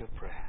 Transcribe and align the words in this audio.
of 0.00 0.14
prayer. 0.16 0.48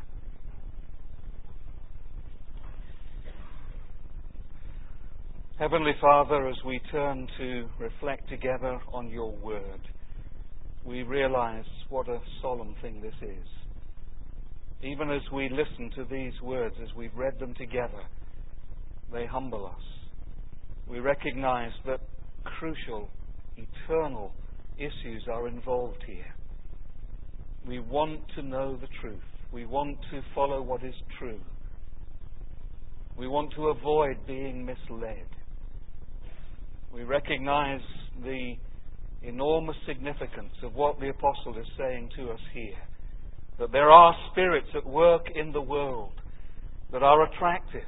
Heavenly 5.60 5.92
Father, 6.00 6.48
as 6.48 6.56
we 6.66 6.80
turn 6.92 7.28
to 7.38 7.68
reflect 7.80 8.30
together 8.30 8.80
on 8.94 9.10
your 9.10 9.32
word, 9.32 9.82
we 10.86 11.04
realize 11.04 11.66
what 11.90 12.08
a 12.08 12.20
solemn 12.42 12.76
thing 12.82 13.02
this 13.02 13.14
is. 13.22 13.48
Even 14.82 15.12
as 15.12 15.22
we 15.34 15.50
listen 15.50 15.92
to 15.98 16.06
these 16.10 16.32
words, 16.42 16.76
as 16.82 16.96
we've 16.96 17.16
read 17.16 17.38
them 17.40 17.54
together, 17.56 18.04
they 19.12 19.26
humble 19.26 19.66
us. 19.66 19.84
We 20.88 21.00
recognize 21.00 21.74
that 21.86 22.00
crucial, 22.46 23.10
eternal 23.58 24.32
issues 24.78 25.24
are 25.30 25.50
involved 25.50 26.04
here. 26.08 26.34
We 27.68 27.80
want 27.80 28.22
to 28.36 28.42
know 28.42 28.78
the 28.78 28.88
truth. 29.02 29.20
We 29.52 29.66
want 29.66 29.98
to 30.12 30.22
follow 30.36 30.62
what 30.62 30.84
is 30.84 30.94
true. 31.18 31.40
We 33.18 33.28
want 33.28 33.52
to 33.56 33.68
avoid 33.68 34.18
being 34.28 34.66
misled. 34.66 35.26
We 36.94 37.04
recognize 37.04 37.82
the 38.24 38.56
enormous 39.24 39.76
significance 39.88 40.54
of 40.64 40.76
what 40.76 41.00
the 41.00 41.10
apostle 41.10 41.58
is 41.58 41.68
saying 41.78 42.10
to 42.16 42.32
us 42.32 42.40
here. 42.54 42.78
That 43.60 43.72
there 43.72 43.92
are 43.92 44.16
spirits 44.32 44.70
at 44.76 44.86
work 44.86 45.26
in 45.36 45.52
the 45.52 45.62
world 45.62 46.14
that 46.92 47.04
are 47.04 47.24
attractive 47.24 47.82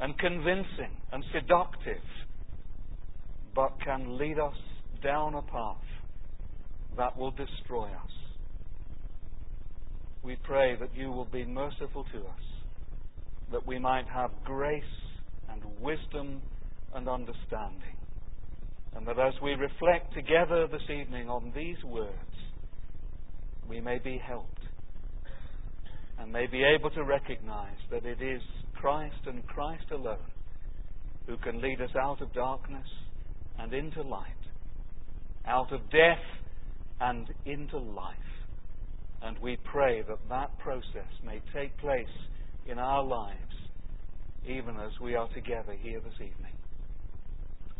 and 0.00 0.18
convincing 0.18 0.90
and 1.12 1.24
seductive, 1.32 2.02
but 3.54 3.72
can 3.84 4.18
lead 4.18 4.38
us 4.38 4.56
down 5.02 5.34
a 5.34 5.42
path 5.42 5.76
that 6.96 7.16
will 7.16 7.30
destroy 7.30 7.86
us. 7.86 8.23
We 10.24 10.36
pray 10.42 10.74
that 10.80 10.88
you 10.96 11.12
will 11.12 11.26
be 11.26 11.44
merciful 11.44 12.06
to 12.12 12.18
us, 12.20 12.44
that 13.52 13.66
we 13.66 13.78
might 13.78 14.06
have 14.08 14.30
grace 14.42 14.82
and 15.50 15.60
wisdom 15.82 16.40
and 16.94 17.06
understanding. 17.08 17.96
And 18.96 19.06
that 19.06 19.18
as 19.18 19.34
we 19.42 19.52
reflect 19.52 20.14
together 20.14 20.66
this 20.66 20.88
evening 20.88 21.28
on 21.28 21.52
these 21.54 21.76
words, 21.84 22.14
we 23.68 23.82
may 23.82 23.98
be 23.98 24.16
helped 24.16 24.60
and 26.18 26.32
may 26.32 26.46
be 26.46 26.64
able 26.64 26.90
to 26.90 27.04
recognize 27.04 27.76
that 27.90 28.06
it 28.06 28.22
is 28.22 28.40
Christ 28.74 29.26
and 29.26 29.46
Christ 29.46 29.84
alone 29.92 30.16
who 31.26 31.36
can 31.38 31.60
lead 31.60 31.82
us 31.82 31.94
out 32.00 32.22
of 32.22 32.32
darkness 32.32 32.86
and 33.58 33.74
into 33.74 34.00
light, 34.00 34.30
out 35.46 35.70
of 35.70 35.80
death 35.90 36.24
and 37.00 37.28
into 37.44 37.78
life. 37.78 38.16
And 39.24 39.38
we 39.38 39.56
pray 39.64 40.02
that 40.02 40.18
that 40.28 40.58
process 40.58 41.10
may 41.24 41.40
take 41.54 41.76
place 41.78 42.06
in 42.66 42.78
our 42.78 43.02
lives 43.02 43.38
even 44.46 44.76
as 44.76 44.92
we 45.00 45.14
are 45.14 45.28
together 45.28 45.74
here 45.80 45.98
this 46.00 46.14
evening. 46.14 46.52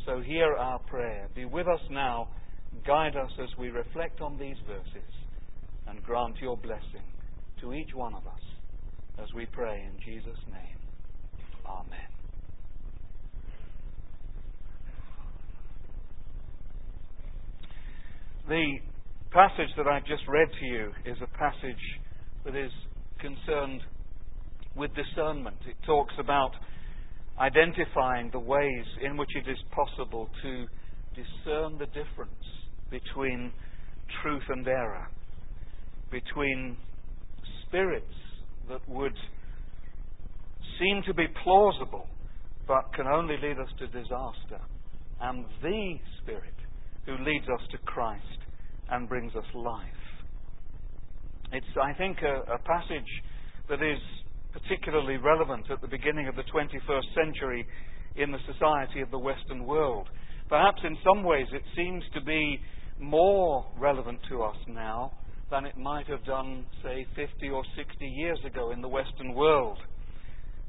So 0.06 0.20
hear 0.20 0.54
our 0.54 0.78
prayer. 0.78 1.28
Be 1.34 1.44
with 1.44 1.68
us 1.68 1.80
now. 1.90 2.28
Guide 2.86 3.16
us 3.16 3.30
as 3.42 3.50
we 3.58 3.68
reflect 3.68 4.22
on 4.22 4.38
these 4.38 4.56
verses 4.66 5.10
and 5.86 6.02
grant 6.02 6.36
your 6.40 6.56
blessing 6.56 7.04
to 7.60 7.74
each 7.74 7.94
one 7.94 8.14
of 8.14 8.26
us 8.26 8.40
as 9.22 9.28
we 9.34 9.44
pray 9.46 9.82
in 9.86 10.00
Jesus' 10.04 10.38
name. 10.50 10.78
Amen. 11.66 11.98
The 18.48 18.93
passage 19.34 19.74
that 19.76 19.88
I've 19.88 20.06
just 20.06 20.22
read 20.28 20.46
to 20.60 20.64
you 20.64 20.92
is 21.04 21.16
a 21.20 21.26
passage 21.36 21.82
that 22.44 22.54
is 22.54 22.70
concerned 23.18 23.80
with 24.76 24.92
discernment. 24.94 25.56
It 25.68 25.74
talks 25.84 26.14
about 26.20 26.52
identifying 27.40 28.30
the 28.30 28.38
ways 28.38 28.84
in 29.02 29.16
which 29.16 29.30
it 29.34 29.50
is 29.50 29.58
possible 29.72 30.30
to 30.40 30.66
discern 31.16 31.78
the 31.78 31.86
difference 31.86 32.46
between 32.92 33.52
truth 34.22 34.44
and 34.50 34.68
error, 34.68 35.08
between 36.12 36.76
spirits 37.66 38.14
that 38.68 38.88
would 38.88 39.16
seem 40.78 41.02
to 41.08 41.14
be 41.14 41.26
plausible 41.42 42.06
but 42.68 42.84
can 42.94 43.08
only 43.08 43.34
lead 43.42 43.58
us 43.58 43.68
to 43.80 43.86
disaster, 43.88 44.62
and 45.20 45.44
the 45.60 45.94
Spirit 46.22 46.54
who 47.04 47.14
leads 47.24 47.48
us 47.48 47.60
to 47.72 47.78
Christ 47.78 48.43
and 48.90 49.08
brings 49.08 49.34
us 49.34 49.44
life. 49.54 49.86
It's, 51.52 51.66
I 51.80 51.92
think, 51.94 52.18
a, 52.22 52.54
a 52.54 52.58
passage 52.58 53.10
that 53.68 53.82
is 53.82 53.98
particularly 54.52 55.16
relevant 55.16 55.70
at 55.70 55.80
the 55.80 55.88
beginning 55.88 56.28
of 56.28 56.36
the 56.36 56.42
21st 56.42 57.14
century 57.14 57.66
in 58.16 58.30
the 58.30 58.38
society 58.52 59.00
of 59.00 59.10
the 59.10 59.18
Western 59.18 59.64
world. 59.64 60.08
Perhaps 60.48 60.80
in 60.84 60.96
some 61.04 61.24
ways 61.24 61.46
it 61.52 61.62
seems 61.76 62.04
to 62.14 62.20
be 62.20 62.60
more 63.00 63.66
relevant 63.78 64.18
to 64.28 64.42
us 64.42 64.56
now 64.68 65.12
than 65.50 65.64
it 65.64 65.76
might 65.76 66.06
have 66.06 66.24
done, 66.24 66.64
say, 66.82 67.06
50 67.16 67.48
or 67.50 67.64
60 67.76 68.06
years 68.06 68.38
ago 68.46 68.70
in 68.70 68.80
the 68.80 68.88
Western 68.88 69.34
world. 69.34 69.78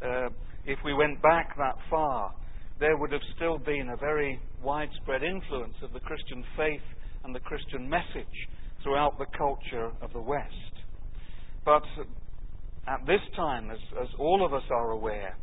Uh, 0.01 0.29
if 0.65 0.79
we 0.83 0.93
went 0.93 1.21
back 1.21 1.55
that 1.57 1.75
far, 1.89 2.33
there 2.79 2.97
would 2.97 3.11
have 3.11 3.21
still 3.35 3.57
been 3.57 3.89
a 3.93 3.97
very 3.97 4.39
widespread 4.63 5.23
influence 5.23 5.75
of 5.81 5.93
the 5.93 5.99
Christian 5.99 6.43
faith 6.57 6.81
and 7.25 7.33
the 7.33 7.39
Christian 7.39 7.89
message 7.89 8.37
throughout 8.83 9.17
the 9.17 9.25
culture 9.35 9.91
of 10.01 10.13
the 10.13 10.21
West. 10.21 10.53
But 11.65 11.83
at 12.87 13.05
this 13.07 13.21
time, 13.35 13.71
as, 13.71 13.79
as 13.99 14.07
all 14.19 14.45
of 14.45 14.53
us 14.53 14.61
are 14.69 14.91
aware, 14.91 15.35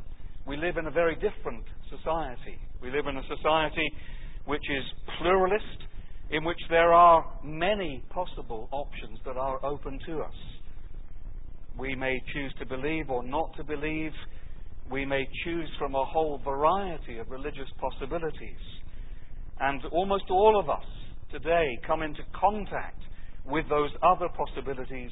we 0.47 0.57
live 0.57 0.77
in 0.77 0.87
a 0.87 0.91
very 0.93 1.17
different 1.17 1.65
society. 1.91 2.57
We 2.81 2.91
live 2.91 3.07
in 3.09 3.17
a 3.17 3.23
society 3.37 3.91
which 4.47 4.63
is 4.71 4.85
pluralist, 5.19 5.83
in 6.31 6.45
which 6.45 6.59
there 6.71 6.93
are 6.93 7.25
many 7.45 8.05
possible 8.11 8.69
options 8.71 9.19
that 9.25 9.37
are 9.37 9.65
open 9.65 9.99
to 10.07 10.21
us. 10.21 10.35
We 11.79 11.97
may 11.97 12.23
choose 12.33 12.55
to 12.61 12.67
believe 12.67 13.11
or 13.11 13.25
not 13.25 13.57
to 13.57 13.65
believe. 13.65 14.13
We 14.91 15.05
may 15.05 15.27
choose 15.45 15.69
from 15.79 15.97
a 15.97 16.05
whole 16.05 16.41
variety 16.45 17.19
of 17.19 17.29
religious 17.31 17.69
possibilities. 17.81 18.63
And 19.59 19.85
almost 19.91 20.25
all 20.31 20.59
of 20.61 20.71
us 20.71 20.85
today 21.33 21.79
come 21.87 22.03
into 22.03 22.23
contact 22.39 23.01
with 23.47 23.69
those 23.69 23.91
other 24.03 24.29
possibilities 24.29 25.11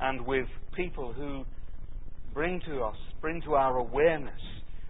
and 0.00 0.24
with 0.24 0.46
people 0.74 1.12
who 1.12 1.44
bring 2.32 2.60
to 2.66 2.82
us, 2.82 2.96
bring 3.20 3.42
to 3.42 3.54
our 3.54 3.78
awareness 3.78 4.40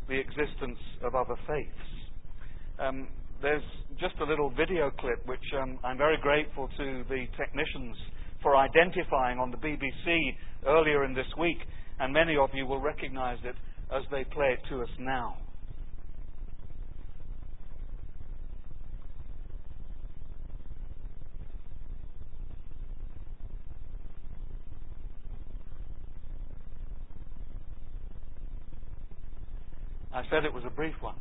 the 0.09 0.19
existence 0.19 0.79
of 1.03 1.15
other 1.15 1.35
faiths. 1.47 1.71
Um, 2.79 3.09
there's 3.43 3.63
just 3.99 4.15
a 4.21 4.25
little 4.25 4.51
video 4.51 4.91
clip 4.91 5.27
which 5.27 5.41
um, 5.61 5.79
I'm 5.83 5.99
very 5.99 6.19
grateful 6.21 6.69
to 6.77 7.05
the 7.09 7.27
technicians 7.37 7.97
for 8.43 8.57
identifying 8.57 9.39
on 9.39 9.51
the 9.51 9.57
BBC 9.57 10.35
earlier 10.67 11.05
in 11.05 11.15
this 11.15 11.27
week, 11.39 11.59
and 11.99 12.13
many 12.13 12.37
of 12.37 12.51
you 12.55 12.67
will 12.67 12.81
recognize 12.81 13.39
it 13.45 13.57
as 13.95 14.03
they 14.11 14.25
play 14.25 14.53
it 14.53 14.61
to 14.69 14.83
us 14.83 14.89
now. 14.99 15.37
I 30.17 30.23
said 30.31 30.47
it 30.47 30.55
was 30.55 30.65
a 30.67 30.71
brief 30.71 30.95
one. 31.03 31.15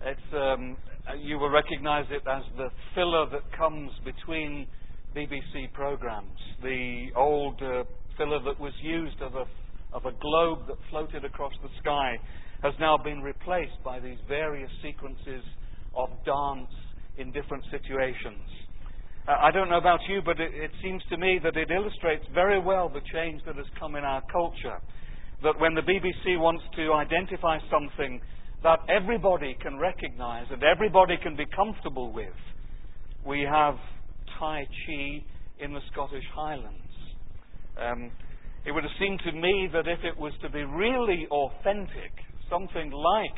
It's, 0.00 0.20
um, 0.32 0.76
you 1.18 1.40
will 1.40 1.50
recognize 1.50 2.04
it 2.08 2.22
as 2.24 2.44
the 2.56 2.68
filler 2.94 3.26
that 3.32 3.42
comes 3.58 3.90
between 4.04 4.68
BBC 5.16 5.72
programs. 5.72 6.38
The 6.62 7.08
old 7.16 7.60
uh, 7.60 7.82
filler 8.16 8.38
that 8.44 8.60
was 8.60 8.72
used 8.80 9.20
of 9.22 9.34
a, 9.34 9.44
of 9.92 10.04
a 10.06 10.12
globe 10.20 10.68
that 10.68 10.76
floated 10.88 11.24
across 11.24 11.52
the 11.64 11.68
sky 11.80 12.14
has 12.62 12.74
now 12.78 12.96
been 12.96 13.22
replaced 13.22 13.82
by 13.84 13.98
these 13.98 14.18
various 14.28 14.70
sequences 14.84 15.42
of 15.96 16.08
dance 16.24 16.70
in 17.18 17.32
different 17.32 17.64
situations. 17.72 18.46
Uh, 19.26 19.32
I 19.40 19.50
don't 19.50 19.68
know 19.68 19.78
about 19.78 19.98
you, 20.08 20.20
but 20.24 20.38
it, 20.38 20.54
it 20.54 20.70
seems 20.80 21.02
to 21.10 21.16
me 21.16 21.40
that 21.42 21.56
it 21.56 21.72
illustrates 21.72 22.24
very 22.32 22.60
well 22.60 22.88
the 22.88 23.02
change 23.12 23.42
that 23.46 23.56
has 23.56 23.66
come 23.80 23.96
in 23.96 24.04
our 24.04 24.22
culture 24.30 24.78
that 25.42 25.58
when 25.58 25.74
the 25.74 25.82
BBC 25.82 26.38
wants 26.38 26.62
to 26.76 26.92
identify 26.92 27.58
something 27.70 28.20
that 28.62 28.78
everybody 28.88 29.56
can 29.60 29.78
recognize 29.78 30.46
and 30.50 30.62
everybody 30.62 31.16
can 31.22 31.36
be 31.36 31.44
comfortable 31.54 32.12
with, 32.12 32.34
we 33.26 33.42
have 33.42 33.74
Tai 34.38 34.62
Chi 34.62 35.24
in 35.64 35.72
the 35.72 35.80
Scottish 35.92 36.24
Highlands. 36.34 36.76
Um, 37.80 38.10
it 38.64 38.72
would 38.72 38.84
have 38.84 38.92
seemed 39.00 39.20
to 39.24 39.32
me 39.32 39.68
that 39.72 39.88
if 39.88 39.98
it 40.04 40.16
was 40.16 40.32
to 40.42 40.48
be 40.48 40.62
really 40.62 41.26
authentic, 41.30 42.12
something 42.48 42.90
like 42.92 43.36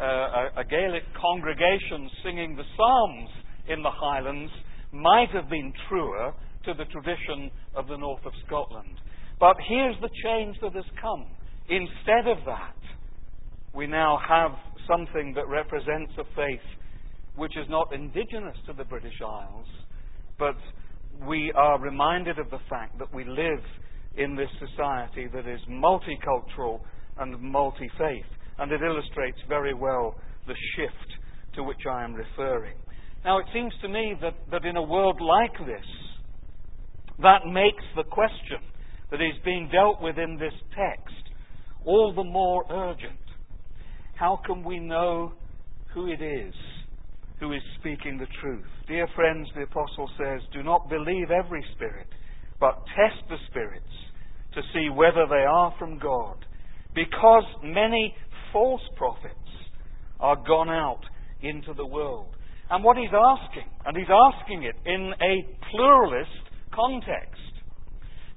uh, 0.00 0.04
a, 0.04 0.60
a 0.60 0.64
Gaelic 0.64 1.02
congregation 1.20 2.08
singing 2.24 2.56
the 2.56 2.62
Psalms 2.76 3.30
in 3.68 3.82
the 3.82 3.90
Highlands 3.90 4.52
might 4.92 5.30
have 5.32 5.48
been 5.48 5.72
truer 5.88 6.32
to 6.64 6.74
the 6.74 6.84
tradition 6.86 7.50
of 7.74 7.88
the 7.88 7.96
north 7.96 8.24
of 8.24 8.32
Scotland. 8.46 9.00
But 9.40 9.56
here's 9.68 9.96
the 10.00 10.10
change 10.22 10.56
that 10.62 10.74
has 10.74 10.84
come. 11.00 11.26
Instead 11.70 12.26
of 12.26 12.38
that, 12.46 12.74
we 13.72 13.86
now 13.86 14.18
have 14.28 14.50
something 14.88 15.32
that 15.34 15.46
represents 15.46 16.12
a 16.18 16.24
faith 16.34 16.66
which 17.36 17.56
is 17.56 17.66
not 17.68 17.94
indigenous 17.94 18.56
to 18.66 18.72
the 18.72 18.84
British 18.84 19.14
Isles, 19.24 19.66
but 20.36 20.56
we 21.28 21.52
are 21.54 21.80
reminded 21.80 22.40
of 22.40 22.50
the 22.50 22.58
fact 22.68 22.98
that 22.98 23.14
we 23.14 23.24
live 23.24 23.62
in 24.16 24.34
this 24.34 24.48
society 24.58 25.28
that 25.32 25.46
is 25.46 25.60
multicultural 25.70 26.80
and 27.18 27.40
multi 27.40 27.88
faith. 27.96 28.26
And 28.58 28.72
it 28.72 28.80
illustrates 28.82 29.38
very 29.48 29.72
well 29.72 30.16
the 30.48 30.56
shift 30.76 31.54
to 31.54 31.62
which 31.62 31.86
I 31.88 32.02
am 32.02 32.14
referring. 32.14 32.76
Now, 33.24 33.38
it 33.38 33.46
seems 33.52 33.72
to 33.82 33.88
me 33.88 34.14
that, 34.20 34.34
that 34.50 34.64
in 34.64 34.76
a 34.76 34.82
world 34.82 35.20
like 35.20 35.66
this, 35.66 35.86
that 37.22 37.46
makes 37.46 37.84
the 37.94 38.04
question 38.04 38.58
that 39.10 39.20
is 39.20 39.34
being 39.44 39.68
dealt 39.70 40.02
with 40.02 40.18
in 40.18 40.36
this 40.36 40.54
text 40.76 41.19
all 41.84 42.12
the 42.14 42.24
more 42.24 42.64
urgent. 42.70 43.18
How 44.14 44.40
can 44.44 44.64
we 44.64 44.78
know 44.78 45.32
who 45.94 46.08
it 46.08 46.22
is 46.22 46.54
who 47.40 47.52
is 47.52 47.62
speaking 47.78 48.18
the 48.18 48.26
truth? 48.42 48.66
Dear 48.86 49.08
friends, 49.16 49.48
the 49.54 49.62
Apostle 49.62 50.10
says, 50.18 50.42
do 50.52 50.62
not 50.62 50.90
believe 50.90 51.30
every 51.30 51.64
spirit, 51.74 52.06
but 52.60 52.84
test 52.94 53.26
the 53.28 53.36
spirits 53.48 53.84
to 54.54 54.60
see 54.74 54.90
whether 54.90 55.26
they 55.28 55.44
are 55.48 55.74
from 55.78 55.98
God, 55.98 56.36
because 56.94 57.44
many 57.64 58.14
false 58.52 58.82
prophets 58.96 59.34
are 60.18 60.36
gone 60.46 60.68
out 60.68 61.00
into 61.40 61.72
the 61.72 61.86
world. 61.86 62.34
And 62.68 62.84
what 62.84 62.98
he's 62.98 63.08
asking, 63.08 63.70
and 63.86 63.96
he's 63.96 64.06
asking 64.06 64.64
it 64.64 64.74
in 64.84 65.12
a 65.22 65.46
pluralist 65.70 66.44
context, 66.74 67.40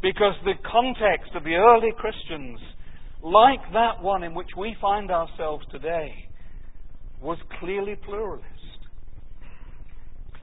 because 0.01 0.33
the 0.45 0.55
context 0.69 1.35
of 1.35 1.43
the 1.43 1.55
early 1.55 1.91
Christians, 1.97 2.59
like 3.23 3.61
that 3.71 4.03
one 4.03 4.23
in 4.23 4.35
which 4.35 4.49
we 4.57 4.75
find 4.81 5.09
ourselves 5.09 5.65
today, 5.71 6.11
was 7.21 7.37
clearly 7.59 7.95
pluralist. 8.05 8.47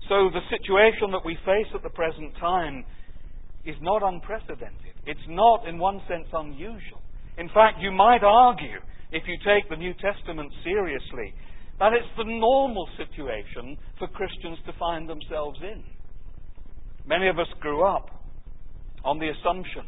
So 0.08 0.30
the 0.32 0.40
situation 0.50 1.12
that 1.12 1.24
we 1.24 1.36
face 1.44 1.68
at 1.74 1.82
the 1.82 1.90
present 1.90 2.34
time 2.40 2.84
is 3.64 3.76
not 3.82 4.02
unprecedented. 4.02 4.96
It's 5.06 5.20
not, 5.28 5.68
in 5.68 5.78
one 5.78 6.00
sense, 6.08 6.26
unusual. 6.32 7.02
In 7.36 7.48
fact, 7.48 7.78
you 7.80 7.92
might 7.92 8.24
argue, 8.24 8.80
if 9.12 9.22
you 9.26 9.36
take 9.44 9.68
the 9.68 9.76
New 9.76 9.92
Testament 9.94 10.50
seriously, 10.64 11.34
that 11.78 11.92
it's 11.92 12.10
the 12.16 12.24
normal 12.24 12.88
situation 12.96 13.76
for 13.98 14.08
Christians 14.08 14.58
to 14.66 14.72
find 14.78 15.08
themselves 15.08 15.58
in. 15.62 15.84
Many 17.06 17.28
of 17.28 17.38
us 17.38 17.48
grew 17.60 17.84
up 17.84 18.08
on 19.04 19.18
the 19.18 19.28
assumption 19.28 19.84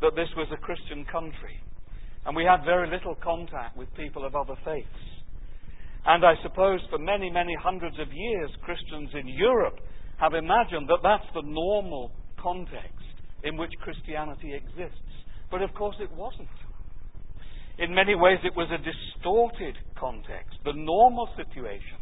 that 0.00 0.14
this 0.14 0.28
was 0.36 0.48
a 0.52 0.56
Christian 0.56 1.04
country, 1.10 1.60
and 2.26 2.34
we 2.34 2.44
had 2.44 2.64
very 2.64 2.90
little 2.90 3.14
contact 3.22 3.76
with 3.76 3.88
people 3.94 4.24
of 4.26 4.34
other 4.34 4.56
faiths. 4.64 4.88
And 6.04 6.24
I 6.24 6.34
suppose 6.42 6.80
for 6.90 6.98
many, 6.98 7.30
many 7.30 7.54
hundreds 7.54 7.98
of 8.00 8.08
years, 8.12 8.50
Christians 8.62 9.10
in 9.14 9.28
Europe 9.28 9.78
have 10.18 10.34
imagined 10.34 10.88
that 10.88 11.02
that's 11.02 11.26
the 11.34 11.42
normal 11.42 12.10
context 12.42 13.06
in 13.44 13.56
which 13.56 13.70
Christianity 13.80 14.54
exists. 14.54 15.14
But 15.50 15.62
of 15.62 15.72
course 15.74 15.96
it 16.00 16.10
wasn't. 16.12 16.48
In 17.78 17.94
many 17.94 18.14
ways, 18.14 18.38
it 18.42 18.56
was 18.56 18.68
a 18.72 18.78
distorted 18.78 19.76
context. 19.98 20.56
The 20.64 20.72
normal 20.72 21.28
situation, 21.36 22.00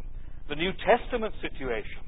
the 0.49 0.55
New 0.55 0.71
Testament 0.87 1.35
situation, 1.41 2.01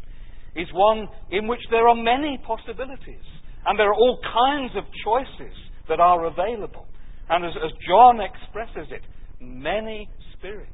is 0.56 0.68
one 0.74 1.08
in 1.30 1.48
which 1.48 1.60
there 1.70 1.88
are 1.88 1.96
many 1.96 2.40
possibilities. 2.48 3.26
And 3.66 3.78
there 3.78 3.90
are 3.90 3.94
all 3.94 4.20
kinds 4.24 4.74
of 4.78 4.86
choices 5.04 5.54
that 5.90 6.00
are 6.00 6.26
available. 6.26 6.88
And 7.30 7.46
as, 7.46 7.52
as 7.64 7.72
John 7.88 8.20
expresses 8.22 8.92
it, 8.92 9.02
many 9.40 10.10
spirits 10.38 10.72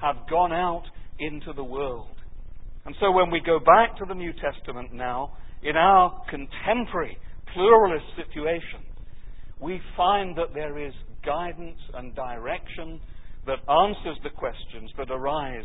have 0.00 0.16
gone 0.28 0.52
out 0.52 0.84
into 1.18 1.52
the 1.52 1.64
world. 1.64 2.08
And 2.84 2.94
so 3.00 3.10
when 3.12 3.30
we 3.30 3.40
go 3.40 3.58
back 3.58 3.96
to 3.98 4.04
the 4.06 4.14
New 4.14 4.32
Testament 4.32 4.92
now, 4.92 5.36
in 5.62 5.76
our 5.76 6.22
contemporary 6.28 7.16
pluralist 7.54 8.04
situation, 8.16 8.84
we 9.60 9.80
find 9.96 10.36
that 10.36 10.52
there 10.52 10.78
is 10.78 10.92
guidance 11.24 11.78
and 11.94 12.14
direction 12.14 13.00
that 13.46 13.58
answers 13.70 14.18
the 14.22 14.30
questions 14.30 14.90
that 14.98 15.10
arise 15.10 15.64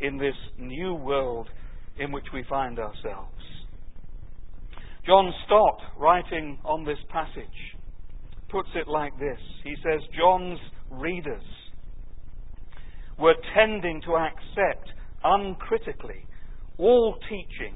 in 0.00 0.18
this 0.18 0.34
new 0.58 0.94
world 0.94 1.48
in 1.98 2.10
which 2.10 2.24
we 2.32 2.44
find 2.48 2.78
ourselves. 2.78 3.32
John 5.06 5.32
Stott, 5.46 5.80
writing 5.98 6.58
on 6.64 6.84
this 6.84 6.98
passage, 7.10 7.77
puts 8.50 8.68
it 8.74 8.88
like 8.88 9.18
this. 9.18 9.38
He 9.64 9.74
says, 9.82 10.00
John's 10.18 10.58
readers 10.90 11.42
were 13.18 13.34
tending 13.54 14.00
to 14.02 14.16
accept 14.16 14.88
uncritically 15.24 16.24
all 16.78 17.18
teaching 17.28 17.74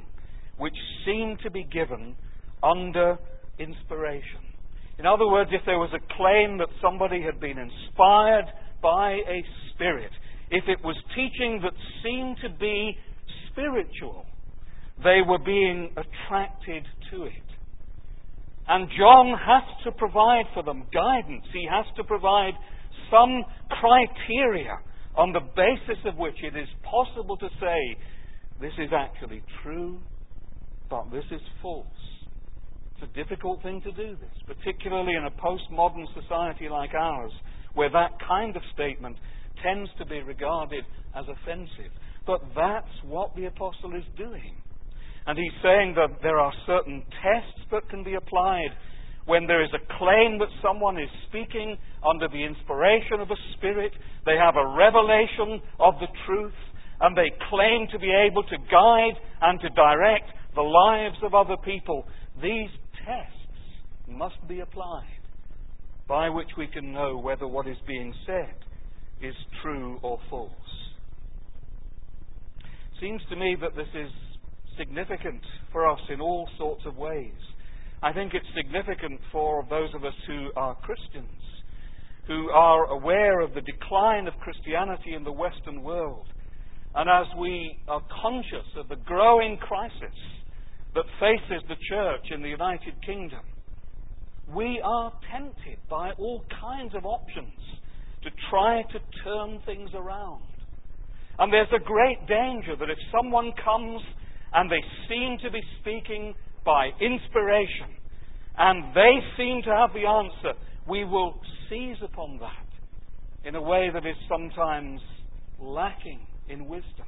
which 0.58 0.76
seemed 1.04 1.40
to 1.40 1.50
be 1.50 1.64
given 1.64 2.14
under 2.62 3.18
inspiration. 3.58 4.40
In 4.98 5.06
other 5.06 5.26
words, 5.26 5.50
if 5.52 5.62
there 5.66 5.78
was 5.78 5.90
a 5.92 6.14
claim 6.14 6.58
that 6.58 6.68
somebody 6.80 7.22
had 7.22 7.40
been 7.40 7.58
inspired 7.58 8.44
by 8.80 9.12
a 9.12 9.44
spirit, 9.74 10.12
if 10.50 10.64
it 10.68 10.84
was 10.84 10.96
teaching 11.16 11.60
that 11.62 11.72
seemed 12.04 12.36
to 12.42 12.50
be 12.60 12.96
spiritual, 13.50 14.24
they 15.02 15.20
were 15.26 15.38
being 15.38 15.90
attracted 15.96 16.86
to 17.10 17.24
it. 17.24 17.51
And 18.68 18.88
John 18.96 19.34
has 19.38 19.84
to 19.84 19.92
provide 19.92 20.44
for 20.54 20.62
them 20.62 20.84
guidance. 20.92 21.44
He 21.52 21.66
has 21.70 21.84
to 21.96 22.04
provide 22.04 22.54
some 23.10 23.42
criteria 23.68 24.78
on 25.16 25.32
the 25.32 25.40
basis 25.40 26.02
of 26.06 26.16
which 26.16 26.36
it 26.42 26.56
is 26.56 26.68
possible 26.82 27.36
to 27.36 27.48
say, 27.60 27.96
this 28.60 28.72
is 28.78 28.90
actually 28.96 29.42
true, 29.62 29.98
but 30.88 31.10
this 31.10 31.24
is 31.30 31.40
false. 31.60 31.86
It's 32.94 33.10
a 33.10 33.14
difficult 33.14 33.62
thing 33.62 33.82
to 33.82 33.92
do 33.92 34.16
this, 34.16 34.56
particularly 34.56 35.14
in 35.14 35.24
a 35.24 35.30
postmodern 35.30 36.06
society 36.14 36.68
like 36.68 36.94
ours, 36.94 37.32
where 37.74 37.90
that 37.90 38.12
kind 38.26 38.56
of 38.56 38.62
statement 38.72 39.16
tends 39.62 39.90
to 39.98 40.06
be 40.06 40.22
regarded 40.22 40.84
as 41.16 41.24
offensive. 41.28 41.92
But 42.26 42.40
that's 42.54 42.94
what 43.04 43.34
the 43.34 43.46
apostle 43.46 43.94
is 43.96 44.04
doing. 44.16 44.54
And 45.26 45.38
he's 45.38 45.62
saying 45.62 45.94
that 45.96 46.20
there 46.22 46.38
are 46.38 46.52
certain 46.66 47.02
tests 47.22 47.62
that 47.70 47.88
can 47.88 48.02
be 48.02 48.14
applied 48.14 48.70
when 49.26 49.46
there 49.46 49.62
is 49.62 49.70
a 49.72 49.98
claim 49.98 50.38
that 50.38 50.48
someone 50.62 50.98
is 50.98 51.08
speaking 51.28 51.76
under 52.02 52.26
the 52.28 52.42
inspiration 52.42 53.20
of 53.20 53.30
a 53.30 53.38
spirit, 53.56 53.92
they 54.26 54.36
have 54.36 54.56
a 54.56 54.76
revelation 54.76 55.62
of 55.78 55.94
the 56.00 56.08
truth, 56.26 56.58
and 57.00 57.16
they 57.16 57.30
claim 57.48 57.86
to 57.92 57.98
be 57.98 58.10
able 58.10 58.42
to 58.42 58.56
guide 58.70 59.14
and 59.42 59.60
to 59.60 59.68
direct 59.70 60.26
the 60.54 60.62
lives 60.62 61.16
of 61.22 61.34
other 61.34 61.56
people. 61.64 62.04
These 62.42 62.70
tests 63.06 63.32
must 64.08 64.36
be 64.48 64.60
applied 64.60 65.06
by 66.08 66.28
which 66.28 66.50
we 66.58 66.66
can 66.66 66.92
know 66.92 67.16
whether 67.16 67.46
what 67.46 67.68
is 67.68 67.76
being 67.86 68.12
said 68.26 68.54
is 69.22 69.34
true 69.62 69.98
or 70.02 70.18
false. 70.28 70.50
Seems 73.00 73.22
to 73.30 73.36
me 73.36 73.56
that 73.60 73.74
this 73.76 73.88
is 73.94 74.10
significant 74.78 75.40
for 75.72 75.88
us 75.88 76.00
in 76.10 76.20
all 76.20 76.48
sorts 76.58 76.82
of 76.86 76.96
ways. 76.96 77.32
I 78.02 78.12
think 78.12 78.34
it's 78.34 78.46
significant 78.56 79.20
for 79.30 79.64
those 79.70 79.94
of 79.94 80.04
us 80.04 80.14
who 80.26 80.50
are 80.56 80.74
Christians, 80.76 81.40
who 82.26 82.50
are 82.50 82.86
aware 82.86 83.40
of 83.40 83.54
the 83.54 83.60
decline 83.60 84.26
of 84.26 84.34
Christianity 84.40 85.14
in 85.14 85.24
the 85.24 85.32
Western 85.32 85.82
world, 85.82 86.26
and 86.94 87.08
as 87.08 87.26
we 87.38 87.78
are 87.88 88.02
conscious 88.22 88.66
of 88.76 88.88
the 88.88 88.96
growing 88.96 89.56
crisis 89.56 90.18
that 90.94 91.04
faces 91.18 91.62
the 91.68 91.76
church 91.88 92.26
in 92.30 92.42
the 92.42 92.48
United 92.48 92.94
Kingdom, 93.06 93.40
we 94.54 94.80
are 94.84 95.12
tempted 95.32 95.78
by 95.88 96.10
all 96.18 96.44
kinds 96.60 96.94
of 96.94 97.06
options 97.06 97.54
to 98.22 98.30
try 98.50 98.82
to 98.82 98.98
turn 99.24 99.60
things 99.64 99.90
around. 99.94 100.42
And 101.38 101.52
there's 101.52 101.72
a 101.74 101.82
great 101.82 102.26
danger 102.28 102.76
that 102.78 102.90
if 102.90 102.98
someone 103.10 103.52
comes 103.64 104.02
and 104.54 104.70
they 104.70 104.82
seem 105.08 105.38
to 105.42 105.50
be 105.50 105.62
speaking 105.80 106.34
by 106.64 106.90
inspiration 107.00 107.96
and 108.58 108.94
they 108.94 109.18
seem 109.36 109.62
to 109.62 109.70
have 109.70 109.92
the 109.94 110.06
answer, 110.06 110.58
we 110.88 111.04
will 111.04 111.40
seize 111.68 111.96
upon 112.02 112.38
that 112.38 113.48
in 113.48 113.54
a 113.54 113.62
way 113.62 113.88
that 113.92 114.06
is 114.06 114.16
sometimes 114.28 115.00
lacking 115.58 116.26
in 116.48 116.66
wisdom. 116.66 117.06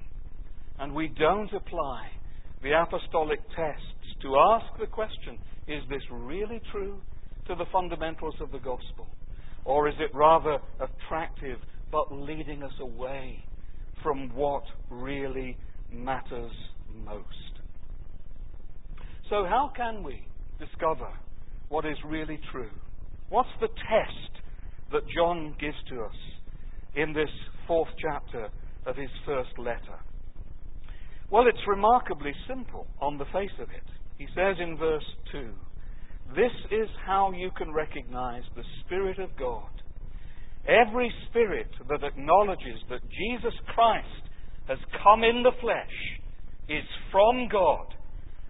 And 0.79 0.95
we 0.95 1.09
don't 1.09 1.53
apply 1.53 2.09
the 2.63 2.73
apostolic 2.73 3.41
tests 3.55 4.23
to 4.23 4.37
ask 4.37 4.67
the 4.81 4.87
question 4.87 5.39
is 5.69 5.83
this 5.89 6.03
really 6.11 6.61
true 6.73 7.01
to 7.47 7.55
the 7.55 7.65
fundamentals 7.73 8.35
of 8.41 8.51
the 8.51 8.59
gospel? 8.59 9.07
Or 9.65 9.89
is 9.89 9.95
it 9.99 10.15
rather 10.15 10.59
attractive 10.81 11.59
but 11.91 12.13
leading 12.13 12.63
us 12.63 12.73
away 12.81 13.45
from 14.03 14.35
what 14.35 14.65
really 14.91 15.57
matters 15.91 16.53
most? 17.05 17.61
So, 19.31 19.45
how 19.49 19.73
can 19.75 20.03
we 20.03 20.27
discover 20.59 21.09
what 21.69 21.87
is 21.87 21.97
really 22.05 22.39
true? 22.53 22.71
What's 23.31 23.49
the 23.61 23.69
test 23.69 24.43
that 24.93 25.03
John 25.17 25.55
gives 25.59 25.77
to 25.89 26.03
us 26.03 26.17
in 26.95 27.13
this 27.13 27.31
fourth 27.67 27.89
chapter 28.01 28.49
of 28.87 28.97
his 28.97 29.11
first 29.25 29.59
letter? 29.59 29.99
Well, 31.31 31.49
it's 31.49 31.67
remarkably 31.67 32.33
simple 32.47 32.87
on 33.01 33.19
the 33.19 33.25
face 33.27 33.57
of 33.61 33.71
it. 33.71 33.83
He 34.19 34.27
says 34.37 34.57
in 34.61 34.77
verse 34.77 35.05
2 35.33 35.51
This 36.37 36.53
is 36.71 36.89
how 37.05 37.33
you 37.33 37.51
can 37.57 37.73
recognize 37.73 38.43
the 38.55 38.63
Spirit 38.85 39.19
of 39.19 39.31
God. 39.39 39.71
Every 40.69 41.13
spirit 41.29 41.69
that 41.89 42.05
acknowledges 42.05 42.81
that 42.89 43.01
Jesus 43.11 43.55
Christ 43.75 44.07
has 44.69 44.79
come 45.03 45.25
in 45.25 45.43
the 45.43 45.53
flesh 45.61 46.21
is 46.69 46.85
from 47.11 47.49
God, 47.51 47.87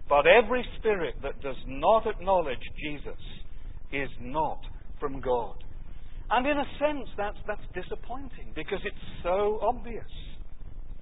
but 0.07 0.25
every 0.27 0.65
spirit 0.79 1.15
that 1.23 1.41
does 1.41 1.57
not 1.67 2.07
acknowledge 2.07 2.59
Jesus 2.81 3.19
is 3.91 4.09
not 4.21 4.59
from 4.99 5.21
God. 5.21 5.55
And 6.29 6.47
in 6.47 6.57
a 6.57 6.65
sense, 6.79 7.07
that's, 7.17 7.37
that's 7.47 7.61
disappointing 7.73 8.51
because 8.55 8.79
it's 8.83 8.95
so 9.23 9.59
obvious. 9.61 10.03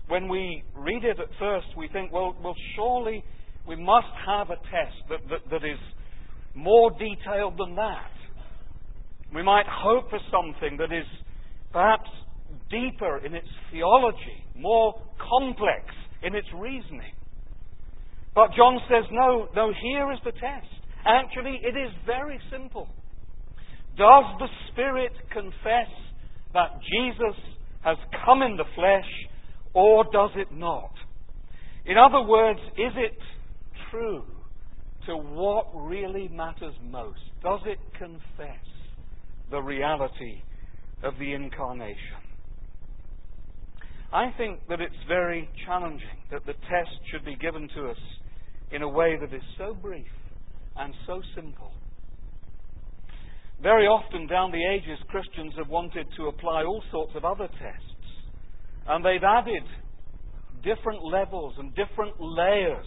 When 0.07 0.27
we 0.27 0.63
read 0.75 1.05
it 1.05 1.19
at 1.19 1.29
first, 1.39 1.67
we 1.77 1.87
think, 1.87 2.11
well, 2.11 2.35
well 2.43 2.55
surely 2.75 3.23
we 3.67 3.75
must 3.75 4.11
have 4.25 4.49
a 4.49 4.55
test 4.55 4.97
that, 5.09 5.19
that, 5.29 5.49
that 5.49 5.65
is 5.65 5.79
more 6.53 6.91
detailed 6.91 7.57
than 7.57 7.75
that. 7.75 8.11
We 9.33 9.43
might 9.43 9.65
hope 9.67 10.09
for 10.09 10.19
something 10.29 10.77
that 10.77 10.91
is 10.91 11.05
perhaps 11.71 12.09
deeper 12.69 13.25
in 13.25 13.33
its 13.33 13.47
theology, 13.71 14.43
more 14.55 14.93
complex 15.17 15.85
in 16.23 16.35
its 16.35 16.47
reasoning. 16.55 17.13
But 18.35 18.49
John 18.57 18.79
says, 18.89 19.03
no, 19.11 19.47
no, 19.55 19.71
here 19.81 20.11
is 20.11 20.19
the 20.25 20.31
test. 20.31 20.67
Actually, 21.05 21.59
it 21.63 21.77
is 21.77 21.91
very 22.05 22.39
simple. 22.51 22.87
Does 23.97 24.23
the 24.39 24.47
Spirit 24.71 25.11
confess 25.31 25.91
that 26.53 26.79
Jesus 26.81 27.35
has 27.83 27.97
come 28.25 28.41
in 28.41 28.57
the 28.57 28.63
flesh, 28.75 29.09
or 29.73 30.03
does 30.11 30.31
it 30.35 30.47
not? 30.51 30.93
In 31.85 31.97
other 31.97 32.27
words, 32.27 32.59
is 32.77 32.93
it 32.95 33.17
true 33.91 34.23
to 35.05 35.17
what 35.17 35.67
really 35.75 36.27
matters 36.29 36.73
most? 36.89 37.19
Does 37.43 37.59
it 37.65 37.77
confess 37.97 38.63
the 39.51 39.59
reality 39.59 40.41
of 41.03 41.13
the 41.19 41.33
incarnation? 41.33 41.97
I 44.13 44.31
think 44.37 44.59
that 44.69 44.79
it's 44.79 44.93
very 45.07 45.49
challenging 45.65 46.21
that 46.29 46.45
the 46.45 46.53
test 46.53 46.91
should 47.11 47.25
be 47.25 47.35
given 47.35 47.67
to 47.75 47.89
us 47.89 47.97
in 48.71 48.83
a 48.83 48.87
way 48.87 49.17
that 49.19 49.33
is 49.33 49.41
so 49.57 49.73
brief 49.73 50.05
and 50.77 50.93
so 51.07 51.19
simple. 51.35 51.71
Very 53.63 53.87
often 53.87 54.27
down 54.27 54.51
the 54.51 54.63
ages, 54.63 54.99
Christians 55.09 55.53
have 55.57 55.67
wanted 55.67 56.05
to 56.17 56.27
apply 56.27 56.63
all 56.63 56.83
sorts 56.91 57.13
of 57.15 57.25
other 57.25 57.47
tests, 57.47 58.05
and 58.87 59.03
they've 59.03 59.23
added 59.23 59.63
different 60.63 61.03
levels 61.03 61.55
and 61.57 61.73
different 61.73 62.13
layers 62.19 62.85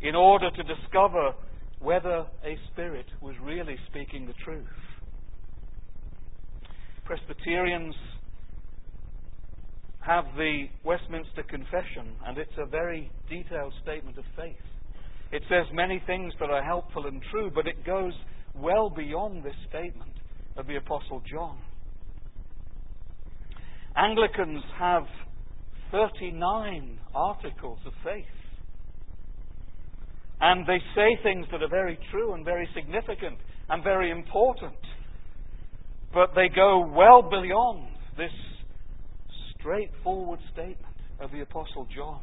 in 0.00 0.14
order 0.14 0.50
to 0.50 0.62
discover 0.62 1.34
whether 1.80 2.24
a 2.44 2.56
spirit 2.72 3.06
was 3.20 3.34
really 3.42 3.76
speaking 3.90 4.26
the 4.26 4.34
truth. 4.42 4.64
Presbyterians 7.04 7.94
have 10.10 10.24
the 10.36 10.64
Westminster 10.84 11.44
Confession, 11.48 12.16
and 12.26 12.36
it's 12.36 12.50
a 12.58 12.66
very 12.66 13.12
detailed 13.28 13.72
statement 13.80 14.18
of 14.18 14.24
faith. 14.36 14.56
It 15.30 15.40
says 15.48 15.66
many 15.72 16.02
things 16.04 16.32
that 16.40 16.50
are 16.50 16.64
helpful 16.64 17.06
and 17.06 17.22
true, 17.30 17.48
but 17.54 17.68
it 17.68 17.86
goes 17.86 18.12
well 18.56 18.90
beyond 18.90 19.44
this 19.44 19.54
statement 19.68 20.10
of 20.56 20.66
the 20.66 20.74
Apostle 20.74 21.22
John. 21.30 21.58
Anglicans 23.96 24.64
have 24.80 25.04
39 25.92 26.98
articles 27.14 27.78
of 27.86 27.92
faith. 28.02 28.24
And 30.40 30.66
they 30.66 30.78
say 30.96 31.22
things 31.22 31.46
that 31.52 31.62
are 31.62 31.68
very 31.68 31.96
true 32.10 32.34
and 32.34 32.44
very 32.44 32.68
significant 32.74 33.38
and 33.68 33.84
very 33.84 34.10
important. 34.10 34.74
But 36.12 36.30
they 36.34 36.48
go 36.52 36.84
well 36.92 37.22
beyond 37.22 37.86
this 38.16 38.32
straightforward 39.60 40.40
statement 40.52 40.96
of 41.20 41.30
the 41.30 41.40
Apostle 41.40 41.86
John. 41.94 42.20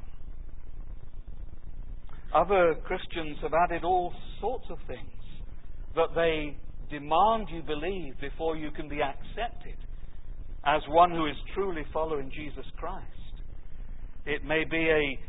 Other 2.33 2.75
Christians 2.85 3.37
have 3.41 3.53
added 3.53 3.83
all 3.83 4.13
sorts 4.41 4.65
of 4.69 4.77
things 4.87 4.99
that 5.95 6.09
they 6.15 6.57
demand 6.89 7.47
you 7.49 7.61
believe 7.61 8.19
before 8.19 8.55
you 8.55 8.71
can 8.71 8.89
be 8.89 9.01
accepted 9.01 9.77
as 10.65 10.81
one 10.89 11.11
who 11.11 11.25
is 11.27 11.35
truly 11.53 11.83
following 11.93 12.29
Jesus 12.35 12.65
Christ. 12.77 13.05
It 14.25 14.43
may 14.43 14.63
be 14.69 14.89
a 14.89 15.19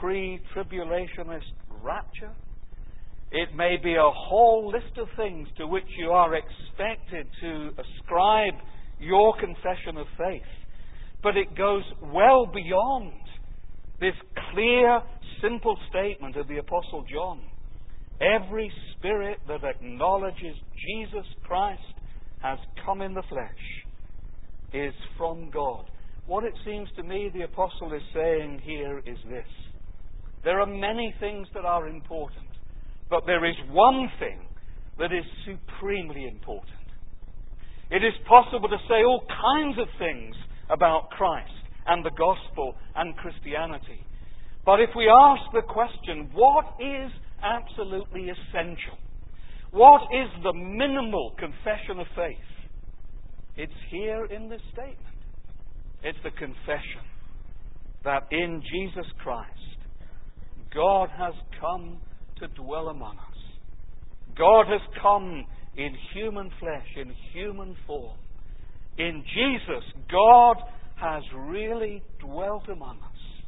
pre 0.00 0.40
tribulationist 0.54 1.52
rapture. 1.82 2.32
It 3.30 3.54
may 3.54 3.76
be 3.82 3.94
a 3.94 4.10
whole 4.10 4.72
list 4.72 4.98
of 4.98 5.06
things 5.16 5.46
to 5.56 5.66
which 5.68 5.84
you 5.96 6.10
are 6.10 6.34
expected 6.34 7.28
to 7.40 7.70
ascribe 7.78 8.54
your 8.98 9.34
confession 9.38 9.96
of 9.96 10.06
faith. 10.18 10.42
But 11.22 11.36
it 11.36 11.56
goes 11.56 11.84
well 12.02 12.46
beyond 12.46 13.12
this 14.00 14.14
clear, 14.52 15.02
simple 15.42 15.76
statement 15.90 16.36
of 16.36 16.48
the 16.48 16.58
Apostle 16.58 17.04
John. 17.12 17.42
Every 18.20 18.70
spirit 18.96 19.38
that 19.48 19.64
acknowledges 19.64 20.56
Jesus 20.88 21.26
Christ 21.44 21.80
has 22.42 22.58
come 22.84 23.02
in 23.02 23.14
the 23.14 23.22
flesh 23.28 23.50
is 24.72 24.94
from 25.18 25.50
God. 25.50 25.84
What 26.26 26.44
it 26.44 26.54
seems 26.64 26.88
to 26.96 27.02
me 27.02 27.30
the 27.32 27.42
Apostle 27.42 27.92
is 27.92 28.02
saying 28.14 28.60
here 28.64 28.98
is 28.98 29.18
this 29.28 29.46
there 30.42 30.60
are 30.60 30.66
many 30.66 31.14
things 31.20 31.48
that 31.54 31.64
are 31.66 31.86
important, 31.86 32.48
but 33.10 33.24
there 33.26 33.44
is 33.44 33.56
one 33.70 34.08
thing 34.18 34.40
that 34.98 35.12
is 35.12 35.24
supremely 35.44 36.26
important. 36.26 36.76
It 37.90 38.04
is 38.04 38.14
possible 38.26 38.68
to 38.68 38.78
say 38.88 39.04
all 39.04 39.24
kinds 39.26 39.78
of 39.78 39.88
things 39.98 40.34
about 40.70 41.10
Christ 41.10 41.50
and 41.86 42.04
the 42.04 42.10
gospel 42.10 42.74
and 42.96 43.16
Christianity. 43.16 44.04
But 44.64 44.80
if 44.80 44.90
we 44.94 45.08
ask 45.08 45.42
the 45.52 45.62
question, 45.62 46.30
what 46.32 46.76
is 46.78 47.10
absolutely 47.42 48.28
essential? 48.28 48.98
What 49.72 50.02
is 50.12 50.28
the 50.42 50.52
minimal 50.52 51.34
confession 51.38 52.00
of 52.00 52.06
faith? 52.14 52.36
It's 53.56 53.72
here 53.90 54.26
in 54.26 54.48
this 54.48 54.60
statement. 54.72 55.16
It's 56.02 56.18
the 56.24 56.30
confession 56.30 57.04
that 58.04 58.26
in 58.30 58.62
Jesus 58.72 59.10
Christ, 59.22 59.48
God 60.74 61.08
has 61.16 61.34
come 61.60 61.98
to 62.38 62.48
dwell 62.48 62.88
among 62.88 63.16
us. 63.16 63.38
God 64.36 64.66
has 64.68 64.80
come 65.02 65.44
in 65.76 65.94
human 66.14 66.50
flesh, 66.58 66.86
in 66.96 67.12
human 67.32 67.76
form. 67.86 68.16
In 69.00 69.24
Jesus, 69.34 69.82
God 70.12 70.56
has 70.96 71.22
really 71.34 72.02
dwelt 72.20 72.68
among 72.68 72.98
us. 72.98 73.44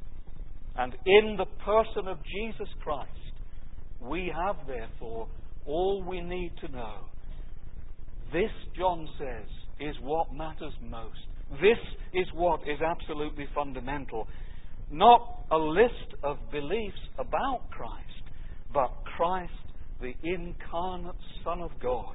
And 0.77 0.95
in 1.05 1.37
the 1.37 1.45
person 1.63 2.09
of 2.09 2.17
Jesus 2.25 2.69
Christ, 2.83 3.11
we 4.01 4.33
have 4.35 4.57
therefore 4.67 5.29
all 5.67 6.03
we 6.09 6.23
need 6.23 6.53
to 6.63 6.73
know. 6.73 6.95
This, 8.33 8.51
John 8.79 9.07
says, 9.19 9.47
is 9.79 9.95
what 10.01 10.33
matters 10.33 10.73
most. 10.89 11.21
This 11.61 11.77
is 12.15 12.27
what 12.33 12.61
is 12.63 12.81
absolutely 12.81 13.47
fundamental. 13.55 14.27
Not 14.91 15.45
a 15.51 15.59
list 15.59 16.17
of 16.23 16.39
beliefs 16.51 16.97
about 17.19 17.69
Christ, 17.71 18.25
but 18.73 18.91
Christ, 19.19 19.53
the 20.01 20.15
incarnate 20.23 21.15
Son 21.45 21.61
of 21.61 21.73
God. 21.83 22.15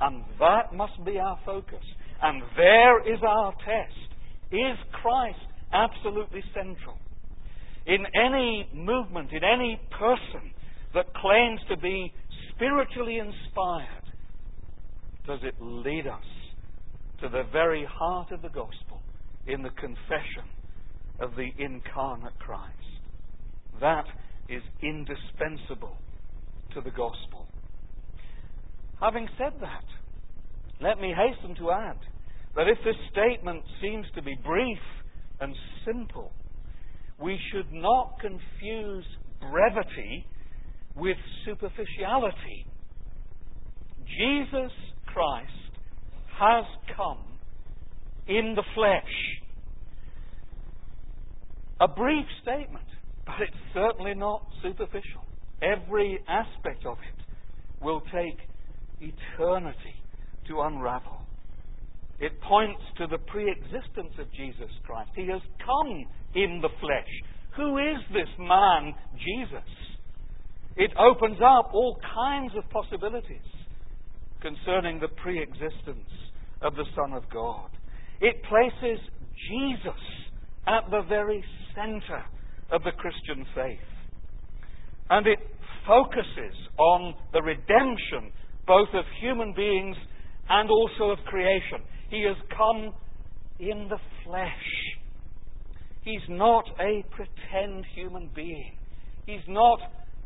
And 0.00 0.24
that 0.40 0.74
must 0.74 1.04
be 1.04 1.20
our 1.20 1.38
focus. 1.46 1.84
And 2.22 2.42
there 2.56 3.12
is 3.12 3.20
our 3.26 3.52
test. 3.52 4.14
Is 4.52 4.78
Christ 4.92 5.38
absolutely 5.72 6.42
central? 6.54 6.96
In 7.86 8.04
any 8.14 8.68
movement, 8.72 9.32
in 9.32 9.42
any 9.42 9.80
person 9.98 10.52
that 10.94 11.12
claims 11.14 11.60
to 11.68 11.76
be 11.76 12.12
spiritually 12.54 13.18
inspired, 13.18 13.88
does 15.26 15.40
it 15.42 15.54
lead 15.60 16.06
us 16.06 16.22
to 17.22 17.28
the 17.28 17.44
very 17.52 17.84
heart 17.84 18.32
of 18.32 18.42
the 18.42 18.48
gospel 18.48 19.00
in 19.46 19.62
the 19.62 19.70
confession 19.70 20.44
of 21.20 21.32
the 21.36 21.50
incarnate 21.58 22.38
Christ. 22.38 22.72
That 23.80 24.06
is 24.48 24.62
indispensable 24.82 25.96
to 26.74 26.80
the 26.80 26.90
gospel. 26.90 27.46
Having 29.00 29.28
said 29.38 29.52
that, 29.60 29.84
let 30.80 31.00
me 31.00 31.14
hasten 31.16 31.54
to 31.56 31.70
add 31.70 31.98
that 32.56 32.68
if 32.68 32.78
this 32.84 32.96
statement 33.10 33.62
seems 33.80 34.06
to 34.14 34.22
be 34.22 34.34
brief 34.44 34.78
and 35.40 35.54
simple, 35.86 36.32
we 37.20 37.38
should 37.50 37.72
not 37.72 38.18
confuse 38.20 39.04
brevity 39.40 40.26
with 40.96 41.16
superficiality. 41.44 42.66
Jesus 44.06 44.72
Christ 45.06 45.50
has 46.38 46.64
come 46.96 47.24
in 48.26 48.54
the 48.54 48.64
flesh. 48.74 49.02
A 51.80 51.88
brief 51.88 52.26
statement, 52.42 52.84
but 53.26 53.36
it's 53.40 53.56
certainly 53.74 54.14
not 54.14 54.46
superficial. 54.62 55.22
Every 55.62 56.18
aspect 56.28 56.84
of 56.86 56.98
it 56.98 57.84
will 57.84 58.00
take 58.12 58.38
eternity 59.00 60.02
to 60.48 60.60
unravel. 60.60 61.21
It 62.22 62.40
points 62.40 62.80
to 62.98 63.08
the 63.08 63.18
pre 63.18 63.50
existence 63.50 64.14
of 64.16 64.32
Jesus 64.32 64.70
Christ. 64.86 65.10
He 65.16 65.26
has 65.26 65.42
come 65.58 66.06
in 66.36 66.60
the 66.62 66.68
flesh. 66.80 67.10
Who 67.56 67.78
is 67.78 67.98
this 68.12 68.30
man, 68.38 68.94
Jesus? 69.18 69.68
It 70.76 70.92
opens 70.96 71.38
up 71.42 71.74
all 71.74 71.98
kinds 72.14 72.52
of 72.56 72.62
possibilities 72.70 73.42
concerning 74.40 75.00
the 75.00 75.08
pre 75.08 75.42
existence 75.42 76.08
of 76.62 76.76
the 76.76 76.86
Son 76.94 77.12
of 77.12 77.24
God. 77.28 77.70
It 78.20 78.40
places 78.44 79.00
Jesus 79.50 80.02
at 80.68 80.88
the 80.92 81.02
very 81.08 81.44
center 81.74 82.22
of 82.70 82.84
the 82.84 82.92
Christian 82.92 83.44
faith. 83.52 83.78
And 85.10 85.26
it 85.26 85.40
focuses 85.88 86.54
on 86.78 87.14
the 87.32 87.42
redemption 87.42 88.30
both 88.64 88.88
of 88.94 89.04
human 89.20 89.52
beings 89.54 89.96
and 90.48 90.70
also 90.70 91.10
of 91.10 91.18
creation. 91.26 91.82
He 92.12 92.24
has 92.28 92.36
come 92.54 92.92
in 93.58 93.88
the 93.88 93.96
flesh. 94.22 94.68
He's 96.02 96.20
not 96.28 96.64
a 96.78 97.02
pretend 97.10 97.86
human 97.94 98.28
being. 98.36 98.76
He's 99.24 99.48
not 99.48 99.78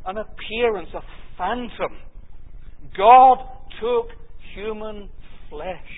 an 0.05 0.16
appearance, 0.16 0.88
a 0.95 1.00
phantom. 1.38 1.97
God 2.99 3.38
took 3.81 4.09
human 4.57 5.09
flesh. 5.49 5.93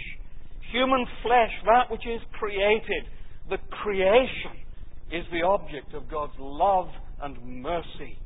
Human 0.73 1.07
flesh, 1.23 1.53
that 1.65 1.91
which 1.91 2.07
is 2.07 2.21
created, 2.39 3.05
the 3.49 3.57
creation, 3.71 4.61
is 5.11 5.25
the 5.33 5.41
object 5.41 5.95
of 5.95 6.11
God's 6.11 6.35
love 6.39 6.89
and 7.23 7.63
mercy 7.63 8.19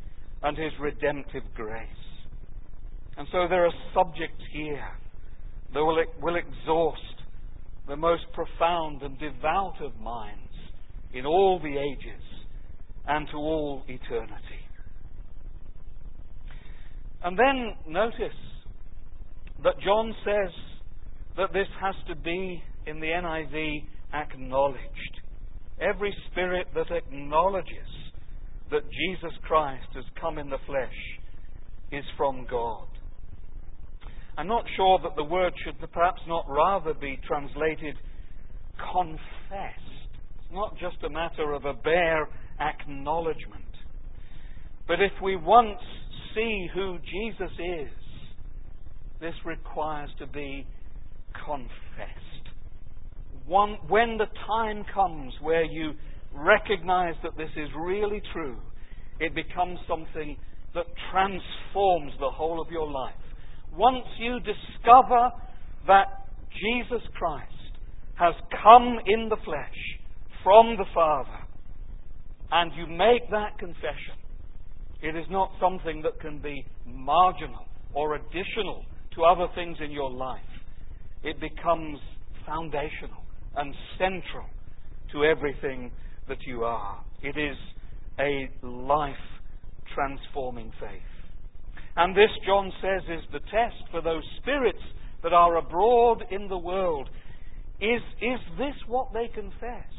and 0.42 0.58
His 0.58 0.72
redemptive 0.80 1.44
grace. 1.54 1.86
And 3.16 3.28
so 3.30 3.46
there 3.48 3.66
are 3.66 3.74
subjects 3.94 4.42
here 4.52 4.88
that 5.72 5.78
will, 5.78 6.02
will 6.20 6.34
exhaust 6.34 7.21
the 7.88 7.96
most 7.96 8.24
profound 8.32 9.02
and 9.02 9.18
devout 9.18 9.80
of 9.80 9.98
minds 10.00 10.52
in 11.12 11.26
all 11.26 11.60
the 11.62 11.76
ages 11.76 12.22
and 13.06 13.26
to 13.30 13.36
all 13.36 13.82
eternity. 13.88 14.62
And 17.24 17.38
then 17.38 17.74
notice 17.88 18.38
that 19.62 19.74
John 19.84 20.14
says 20.24 20.52
that 21.36 21.52
this 21.52 21.68
has 21.80 21.94
to 22.08 22.16
be, 22.16 22.62
in 22.86 23.00
the 23.00 23.06
NIV, 23.06 23.84
acknowledged. 24.12 25.20
Every 25.80 26.14
spirit 26.30 26.66
that 26.74 26.90
acknowledges 26.90 27.66
that 28.70 28.82
Jesus 28.82 29.36
Christ 29.42 29.86
has 29.94 30.04
come 30.20 30.38
in 30.38 30.50
the 30.50 30.58
flesh 30.66 30.90
is 31.92 32.04
from 32.16 32.46
God. 32.50 32.86
I'm 34.36 34.48
not 34.48 34.64
sure 34.76 34.98
that 35.02 35.14
the 35.16 35.24
word 35.24 35.52
should 35.64 35.78
perhaps 35.92 36.20
not 36.26 36.46
rather 36.48 36.94
be 36.94 37.18
translated 37.26 37.96
confessed. 38.92 39.20
It's 40.38 40.52
not 40.52 40.76
just 40.78 40.96
a 41.04 41.10
matter 41.10 41.52
of 41.52 41.64
a 41.64 41.74
bare 41.74 42.28
acknowledgement. 42.60 43.64
But 44.88 45.00
if 45.00 45.12
we 45.22 45.36
once 45.36 45.78
see 46.34 46.66
who 46.74 46.98
Jesus 46.98 47.52
is, 47.58 47.90
this 49.20 49.34
requires 49.44 50.10
to 50.18 50.26
be 50.26 50.66
confessed. 51.46 52.18
One, 53.46 53.76
when 53.88 54.18
the 54.18 54.26
time 54.46 54.84
comes 54.92 55.32
where 55.40 55.64
you 55.64 55.92
recognize 56.34 57.14
that 57.22 57.36
this 57.36 57.50
is 57.56 57.68
really 57.78 58.22
true, 58.32 58.56
it 59.20 59.34
becomes 59.34 59.78
something 59.88 60.36
that 60.74 60.86
transforms 61.10 62.12
the 62.18 62.30
whole 62.30 62.60
of 62.60 62.70
your 62.70 62.90
life. 62.90 63.14
Once 63.76 64.04
you 64.18 64.38
discover 64.40 65.30
that 65.86 66.06
Jesus 66.52 67.02
Christ 67.14 67.48
has 68.14 68.34
come 68.62 68.98
in 69.06 69.28
the 69.28 69.36
flesh 69.44 69.98
from 70.44 70.76
the 70.76 70.84
Father, 70.94 71.38
and 72.50 72.70
you 72.76 72.86
make 72.86 73.30
that 73.30 73.58
confession, 73.58 74.18
it 75.02 75.16
is 75.16 75.24
not 75.30 75.50
something 75.60 76.02
that 76.02 76.20
can 76.20 76.38
be 76.38 76.64
marginal 76.86 77.66
or 77.94 78.14
additional 78.14 78.84
to 79.14 79.24
other 79.24 79.46
things 79.54 79.78
in 79.82 79.90
your 79.90 80.10
life. 80.10 80.40
It 81.24 81.40
becomes 81.40 81.98
foundational 82.46 83.22
and 83.56 83.74
central 83.98 84.46
to 85.12 85.24
everything 85.24 85.90
that 86.28 86.38
you 86.46 86.64
are. 86.64 87.02
It 87.22 87.36
is 87.38 87.56
a 88.18 88.66
life 88.66 89.14
transforming 89.94 90.72
faith. 90.80 91.11
And 91.96 92.16
this, 92.16 92.30
John 92.46 92.72
says, 92.80 93.02
is 93.08 93.24
the 93.32 93.40
test 93.40 93.90
for 93.90 94.00
those 94.00 94.22
spirits 94.40 94.82
that 95.22 95.32
are 95.32 95.56
abroad 95.56 96.24
in 96.30 96.48
the 96.48 96.58
world. 96.58 97.08
Is, 97.80 98.00
is 98.20 98.40
this 98.58 98.74
what 98.86 99.12
they 99.12 99.28
confess? 99.34 99.90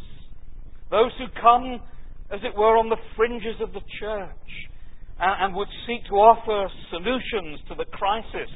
Those 0.90 1.12
who 1.18 1.26
come, 1.42 1.80
as 2.32 2.40
it 2.44 2.58
were, 2.58 2.78
on 2.78 2.90
the 2.90 2.98
fringes 3.16 3.62
of 3.62 3.74
the 3.74 3.82
church 4.00 4.52
and, 5.20 5.46
and 5.46 5.56
would 5.56 5.68
seek 5.86 6.06
to 6.08 6.16
offer 6.16 6.72
solutions 6.90 7.60
to 7.70 7.76
the 7.76 7.86
crisis 7.86 8.52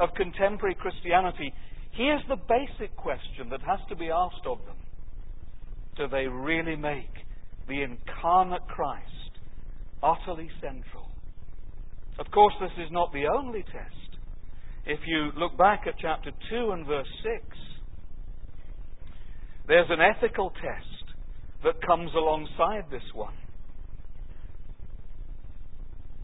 of 0.00 0.10
contemporary 0.16 0.74
Christianity, 0.74 1.52
here's 1.92 2.22
the 2.28 2.36
basic 2.36 2.94
question 2.96 3.48
that 3.50 3.60
has 3.62 3.80
to 3.88 3.96
be 3.96 4.10
asked 4.10 4.46
of 4.46 4.58
them. 4.66 4.76
Do 5.96 6.08
they 6.08 6.26
really 6.26 6.76
make 6.76 7.12
the 7.68 7.82
incarnate 7.82 8.66
Christ 8.68 9.38
utterly 10.02 10.50
central? 10.60 11.08
Of 12.18 12.30
course, 12.30 12.54
this 12.60 12.72
is 12.84 12.90
not 12.90 13.12
the 13.12 13.26
only 13.26 13.62
test. 13.62 14.18
If 14.84 15.00
you 15.06 15.30
look 15.36 15.56
back 15.56 15.84
at 15.86 15.94
chapter 16.00 16.30
2 16.50 16.70
and 16.72 16.86
verse 16.86 17.06
6, 17.22 17.58
there's 19.68 19.88
an 19.90 20.00
ethical 20.00 20.50
test 20.50 21.14
that 21.64 21.86
comes 21.86 22.10
alongside 22.14 22.90
this 22.90 23.02
one 23.14 23.34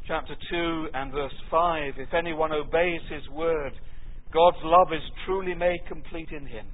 chapter 0.08 0.34
2 0.50 0.88
and 0.94 1.12
verse 1.12 1.34
5 1.50 1.94
If 1.98 2.14
anyone 2.14 2.50
obeys 2.50 3.02
his 3.10 3.28
word, 3.28 3.72
God's 4.32 4.56
love 4.62 4.88
is 4.90 5.02
truly 5.26 5.54
made 5.54 5.80
complete 5.86 6.30
in 6.30 6.46
him. 6.46 6.66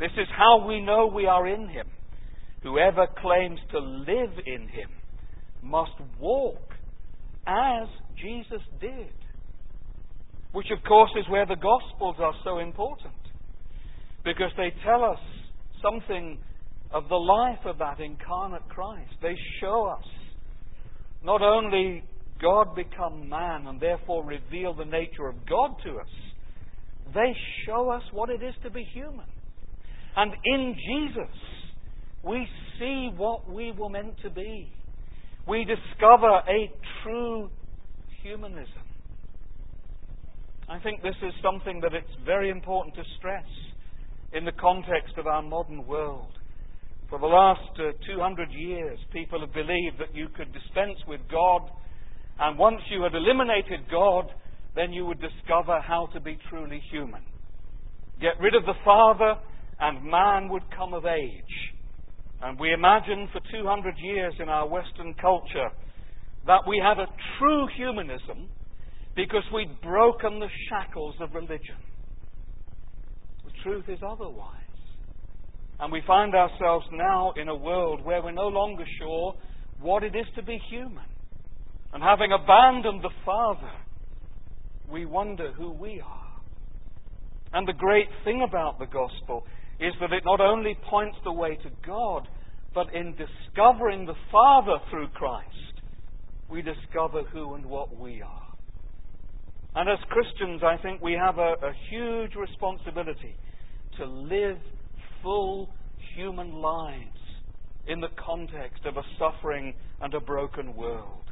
This 0.00 0.12
is 0.16 0.26
how 0.34 0.66
we 0.66 0.80
know 0.80 1.06
we 1.06 1.26
are 1.26 1.46
in 1.46 1.68
him. 1.68 1.86
Whoever 2.62 3.06
claims 3.20 3.60
to 3.70 3.78
live 3.78 4.32
in 4.46 4.62
him 4.68 4.88
must 5.62 5.92
walk 6.18 6.72
as 7.46 7.86
Jesus 8.20 8.62
did. 8.80 9.12
Which, 10.52 10.66
of 10.70 10.82
course, 10.84 11.10
is 11.18 11.28
where 11.28 11.46
the 11.46 11.56
Gospels 11.56 12.16
are 12.18 12.34
so 12.44 12.58
important. 12.58 13.14
Because 14.24 14.50
they 14.56 14.72
tell 14.84 15.04
us 15.04 15.18
something 15.82 16.38
of 16.92 17.08
the 17.08 17.16
life 17.16 17.58
of 17.64 17.78
that 17.78 18.00
incarnate 18.00 18.68
Christ. 18.68 19.10
They 19.20 19.34
show 19.60 19.86
us 19.86 20.04
not 21.24 21.42
only 21.42 22.04
God 22.40 22.74
become 22.76 23.28
man 23.28 23.66
and 23.66 23.80
therefore 23.80 24.24
reveal 24.24 24.74
the 24.74 24.84
nature 24.84 25.26
of 25.26 25.34
God 25.48 25.74
to 25.84 25.96
us, 25.96 26.08
they 27.12 27.34
show 27.66 27.90
us 27.90 28.02
what 28.12 28.30
it 28.30 28.42
is 28.42 28.54
to 28.62 28.70
be 28.70 28.84
human. 28.92 29.26
And 30.16 30.32
in 30.44 30.74
Jesus, 30.74 31.34
we 32.22 32.46
see 32.78 33.10
what 33.16 33.50
we 33.50 33.72
were 33.72 33.90
meant 33.90 34.14
to 34.22 34.30
be. 34.30 34.72
We 35.46 35.64
discover 35.64 36.28
a 36.28 36.72
true 37.02 37.50
humanism. 38.24 38.88
I 40.68 40.78
think 40.80 41.02
this 41.02 41.14
is 41.22 41.32
something 41.42 41.80
that 41.82 41.92
it's 41.92 42.16
very 42.24 42.48
important 42.48 42.94
to 42.96 43.02
stress 43.18 43.44
in 44.32 44.44
the 44.44 44.52
context 44.52 45.14
of 45.18 45.26
our 45.26 45.42
modern 45.42 45.86
world. 45.86 46.32
For 47.10 47.18
the 47.18 47.26
last 47.26 47.78
uh, 47.78 47.92
200 48.06 48.50
years, 48.50 48.98
people 49.12 49.40
have 49.40 49.52
believed 49.52 50.00
that 50.00 50.14
you 50.14 50.28
could 50.34 50.52
dispense 50.52 50.98
with 51.06 51.20
God 51.30 51.68
and 52.40 52.58
once 52.58 52.80
you 52.90 53.02
had 53.02 53.14
eliminated 53.14 53.88
God, 53.90 54.26
then 54.74 54.92
you 54.92 55.06
would 55.06 55.20
discover 55.20 55.80
how 55.80 56.08
to 56.14 56.20
be 56.20 56.38
truly 56.48 56.82
human. 56.90 57.22
Get 58.20 58.40
rid 58.40 58.54
of 58.54 58.64
the 58.64 58.74
Father, 58.84 59.34
and 59.80 60.04
man 60.04 60.48
would 60.48 60.64
come 60.76 60.94
of 60.94 61.04
age. 61.06 61.72
And 62.42 62.58
we 62.58 62.72
imagine 62.72 63.28
for 63.32 63.40
200 63.52 63.94
years 63.98 64.34
in 64.40 64.48
our 64.48 64.66
Western 64.66 65.14
culture 65.14 65.70
that 66.46 66.66
we 66.66 66.82
had 66.82 66.98
a 66.98 67.06
true 67.38 67.66
humanism 67.76 68.48
because 69.16 69.42
we'd 69.52 69.80
broken 69.80 70.40
the 70.40 70.48
shackles 70.68 71.14
of 71.20 71.34
religion. 71.34 71.76
The 73.44 73.52
truth 73.62 73.84
is 73.88 73.98
otherwise. 74.06 74.60
And 75.80 75.92
we 75.92 76.02
find 76.06 76.34
ourselves 76.34 76.86
now 76.92 77.32
in 77.36 77.48
a 77.48 77.54
world 77.54 78.04
where 78.04 78.22
we're 78.22 78.32
no 78.32 78.48
longer 78.48 78.84
sure 78.98 79.34
what 79.80 80.02
it 80.02 80.14
is 80.14 80.26
to 80.36 80.42
be 80.42 80.58
human. 80.70 81.04
And 81.92 82.02
having 82.02 82.32
abandoned 82.32 83.02
the 83.02 83.10
Father, 83.24 83.72
we 84.90 85.06
wonder 85.06 85.52
who 85.52 85.72
we 85.72 86.00
are. 86.04 86.40
And 87.52 87.66
the 87.68 87.72
great 87.72 88.08
thing 88.24 88.44
about 88.46 88.78
the 88.78 88.86
gospel 88.86 89.46
is 89.80 89.92
that 90.00 90.12
it 90.12 90.24
not 90.24 90.40
only 90.40 90.76
points 90.90 91.16
the 91.24 91.32
way 91.32 91.56
to 91.56 91.70
God, 91.86 92.28
but 92.74 92.92
in 92.94 93.14
discovering 93.16 94.06
the 94.06 94.16
Father 94.32 94.78
through 94.90 95.08
Christ, 95.08 95.73
we 96.54 96.62
discover 96.62 97.24
who 97.32 97.54
and 97.54 97.66
what 97.66 97.98
we 97.98 98.22
are. 98.22 98.48
And 99.74 99.90
as 99.90 99.98
Christians, 100.08 100.62
I 100.62 100.80
think 100.80 101.02
we 101.02 101.14
have 101.14 101.38
a, 101.38 101.54
a 101.60 101.72
huge 101.90 102.36
responsibility 102.36 103.34
to 103.98 104.04
live 104.04 104.58
full 105.20 105.68
human 106.14 106.52
lives 106.52 107.18
in 107.88 108.00
the 108.00 108.08
context 108.24 108.86
of 108.86 108.96
a 108.96 109.02
suffering 109.18 109.74
and 110.00 110.14
a 110.14 110.20
broken 110.20 110.76
world. 110.76 111.24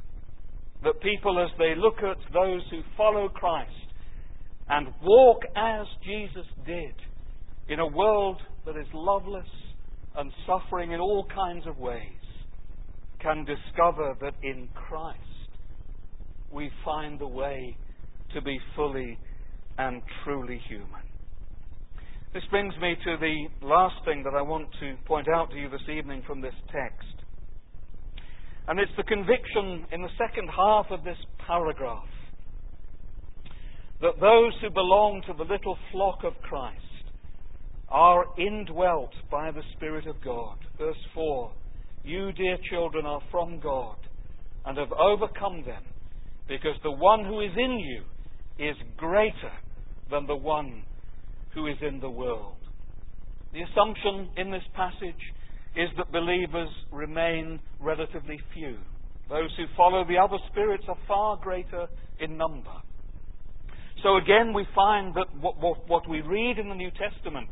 That 0.83 1.01
people, 1.01 1.39
as 1.39 1.57
they 1.57 1.75
look 1.77 1.99
at 1.99 2.17
those 2.33 2.63
who 2.73 2.81
follow 2.97 3.29
Christ 3.29 3.71
and 4.69 4.89
walk 5.05 5.43
as 5.55 5.87
Jesus 6.05 6.47
did 6.67 6.95
in 7.69 7.79
a 7.79 7.87
world 7.87 8.43
that 8.67 8.77
is 8.77 8.89
loveless 8.93 9.47
and 10.17 10.33
suffering 10.49 10.91
in 10.91 10.99
all 10.99 11.25
kinds 11.33 11.65
of 11.69 11.79
ways, 11.79 12.22
can 13.23 13.45
discover 13.45 14.17
that 14.21 14.35
in 14.43 14.69
Christ 14.75 15.19
we 16.51 16.71
find 16.85 17.19
the 17.19 17.27
way 17.27 17.77
to 18.35 18.43
be 18.43 18.59
fully 18.77 19.19
and 19.79 20.03
truly 20.25 20.61
human. 20.69 21.03
This 22.35 22.43
brings 22.51 22.75
me 22.81 22.97
to 23.05 23.17
the 23.21 23.67
last 23.67 23.97
thing 24.05 24.23
that 24.25 24.35
I 24.35 24.43
want 24.43 24.69
to 24.81 24.97
point 25.07 25.29
out 25.29 25.51
to 25.51 25.57
you 25.57 25.69
this 25.69 25.89
evening 25.95 26.23
from 26.27 26.41
this 26.41 26.55
text. 26.73 27.07
And 28.69 28.79
it's 28.79 28.93
the 28.97 29.03
conviction 29.03 29.87
in 29.93 30.03
the 30.03 30.09
second 30.19 30.49
half 30.49 30.87
of 30.91 31.05
this 31.05 31.19
paragraph 31.47 32.09
that 34.01 34.19
those 34.21 34.53
who 34.61 34.71
belong 34.71 35.23
to 35.27 35.33
the 35.35 35.45
little 35.45 35.77
flock 35.93 36.25
of 36.25 36.33
Christ 36.43 36.79
are 37.89 38.25
indwelt 38.39 39.13
by 39.31 39.51
the 39.51 39.63
Spirit 39.77 40.07
of 40.07 40.17
God. 40.25 40.57
Verse 40.79 40.97
4 41.15 41.53
You, 42.05 42.33
dear 42.33 42.59
children, 42.69 43.07
are 43.07 43.23
from 43.31 43.61
God 43.61 43.97
and 44.65 44.77
have 44.79 44.93
overcome 44.93 45.65
them, 45.65 45.83
because 46.49 46.77
the 46.83 46.91
one 46.91 47.25
who 47.25 47.41
is 47.41 47.53
in 47.57 47.79
you 47.79 48.03
is 48.59 48.77
greater 48.97 49.53
than 50.11 50.27
the 50.27 50.37
one 50.37 50.83
who 51.55 51.67
is 51.67 51.77
in 51.81 52.01
the 52.01 52.11
world. 52.11 52.57
The 53.53 53.63
assumption 53.63 54.31
in 54.37 54.51
this 54.51 54.63
passage 54.75 55.21
is 55.77 55.89
that 55.97 56.13
believers 56.13 56.69
remain 56.91 57.61
relatively 57.81 58.39
few. 58.55 58.77
Those 59.29 59.51
who 59.57 59.65
follow 59.77 60.05
the 60.07 60.19
other 60.19 60.39
spirits 60.51 60.85
are 60.89 60.99
far 61.07 61.37
greater 61.37 61.87
in 62.21 62.37
number. 62.37 62.75
So 64.03 64.17
again, 64.17 64.53
we 64.53 64.67
find 64.75 65.15
that 65.15 65.27
what, 65.41 65.59
what, 65.61 65.89
what 65.89 66.09
we 66.09 66.21
read 66.21 66.59
in 66.59 66.69
the 66.69 66.75
New 66.75 66.91
Testament 66.91 67.49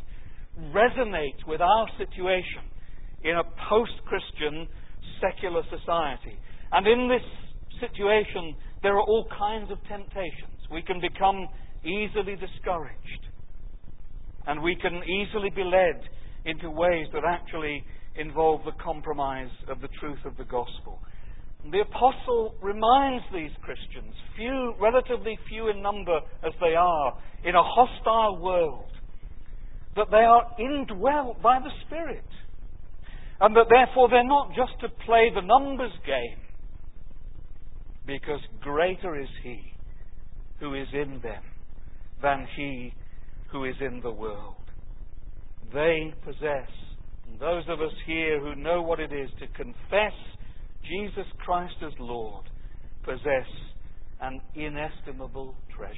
resonates 0.74 1.46
with 1.46 1.60
our 1.60 1.86
situation 1.96 2.66
in 3.24 3.36
a 3.36 3.44
post 3.68 3.92
Christian 4.06 4.66
secular 5.20 5.62
society. 5.70 6.38
And 6.72 6.86
in 6.86 7.08
this 7.08 7.24
situation, 7.80 8.54
there 8.82 8.96
are 8.96 9.02
all 9.02 9.26
kinds 9.36 9.70
of 9.70 9.78
temptations. 9.88 10.60
We 10.70 10.82
can 10.82 11.00
become 11.00 11.48
easily 11.84 12.36
discouraged. 12.36 13.22
And 14.46 14.62
we 14.62 14.76
can 14.76 15.02
easily 15.04 15.50
be 15.54 15.64
led 15.64 16.00
into 16.44 16.70
ways 16.70 17.06
that 17.12 17.22
actually 17.28 17.84
involve 18.16 18.62
the 18.64 18.72
compromise 18.82 19.50
of 19.68 19.80
the 19.80 19.88
truth 20.00 20.18
of 20.24 20.36
the 20.36 20.44
gospel. 20.44 20.98
The 21.70 21.80
apostle 21.80 22.54
reminds 22.62 23.24
these 23.34 23.50
Christians, 23.60 24.14
few, 24.34 24.74
relatively 24.80 25.38
few 25.48 25.68
in 25.68 25.82
number 25.82 26.18
as 26.42 26.52
they 26.60 26.74
are, 26.74 27.18
in 27.44 27.54
a 27.54 27.62
hostile 27.62 28.40
world, 28.40 28.90
that 29.96 30.06
they 30.10 30.24
are 30.24 30.46
indwelt 30.58 31.42
by 31.42 31.58
the 31.58 31.70
Spirit. 31.86 32.24
And 33.40 33.56
that 33.56 33.66
therefore 33.70 34.08
they're 34.10 34.22
not 34.22 34.50
just 34.54 34.78
to 34.80 34.88
play 35.06 35.30
the 35.34 35.40
numbers 35.40 35.92
game, 36.04 36.38
because 38.06 38.40
greater 38.60 39.18
is 39.18 39.28
He 39.42 39.60
who 40.58 40.74
is 40.74 40.88
in 40.92 41.20
them 41.22 41.42
than 42.22 42.46
He 42.56 42.92
who 43.50 43.64
is 43.64 43.76
in 43.80 44.00
the 44.02 44.10
world. 44.10 44.56
They 45.72 46.12
possess, 46.24 46.68
and 47.26 47.40
those 47.40 47.64
of 47.68 47.80
us 47.80 47.92
here 48.06 48.40
who 48.40 48.54
know 48.56 48.82
what 48.82 49.00
it 49.00 49.12
is 49.12 49.30
to 49.38 49.46
confess 49.48 50.12
Jesus 50.82 51.26
Christ 51.38 51.76
as 51.86 51.92
Lord, 51.98 52.44
possess 53.04 53.48
an 54.20 54.40
inestimable 54.54 55.54
treasure. 55.76 55.94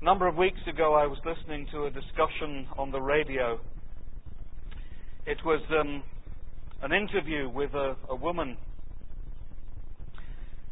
A 0.00 0.04
number 0.04 0.26
of 0.26 0.36
weeks 0.36 0.60
ago, 0.68 0.94
I 0.94 1.06
was 1.06 1.18
listening 1.24 1.66
to 1.72 1.84
a 1.84 1.90
discussion 1.90 2.66
on 2.76 2.90
the 2.90 3.00
radio. 3.00 3.60
It 5.26 5.38
was 5.44 5.60
um, 5.78 6.02
an 6.82 6.92
interview 6.92 7.48
with 7.50 7.74
a, 7.74 7.94
a 8.08 8.16
woman 8.16 8.56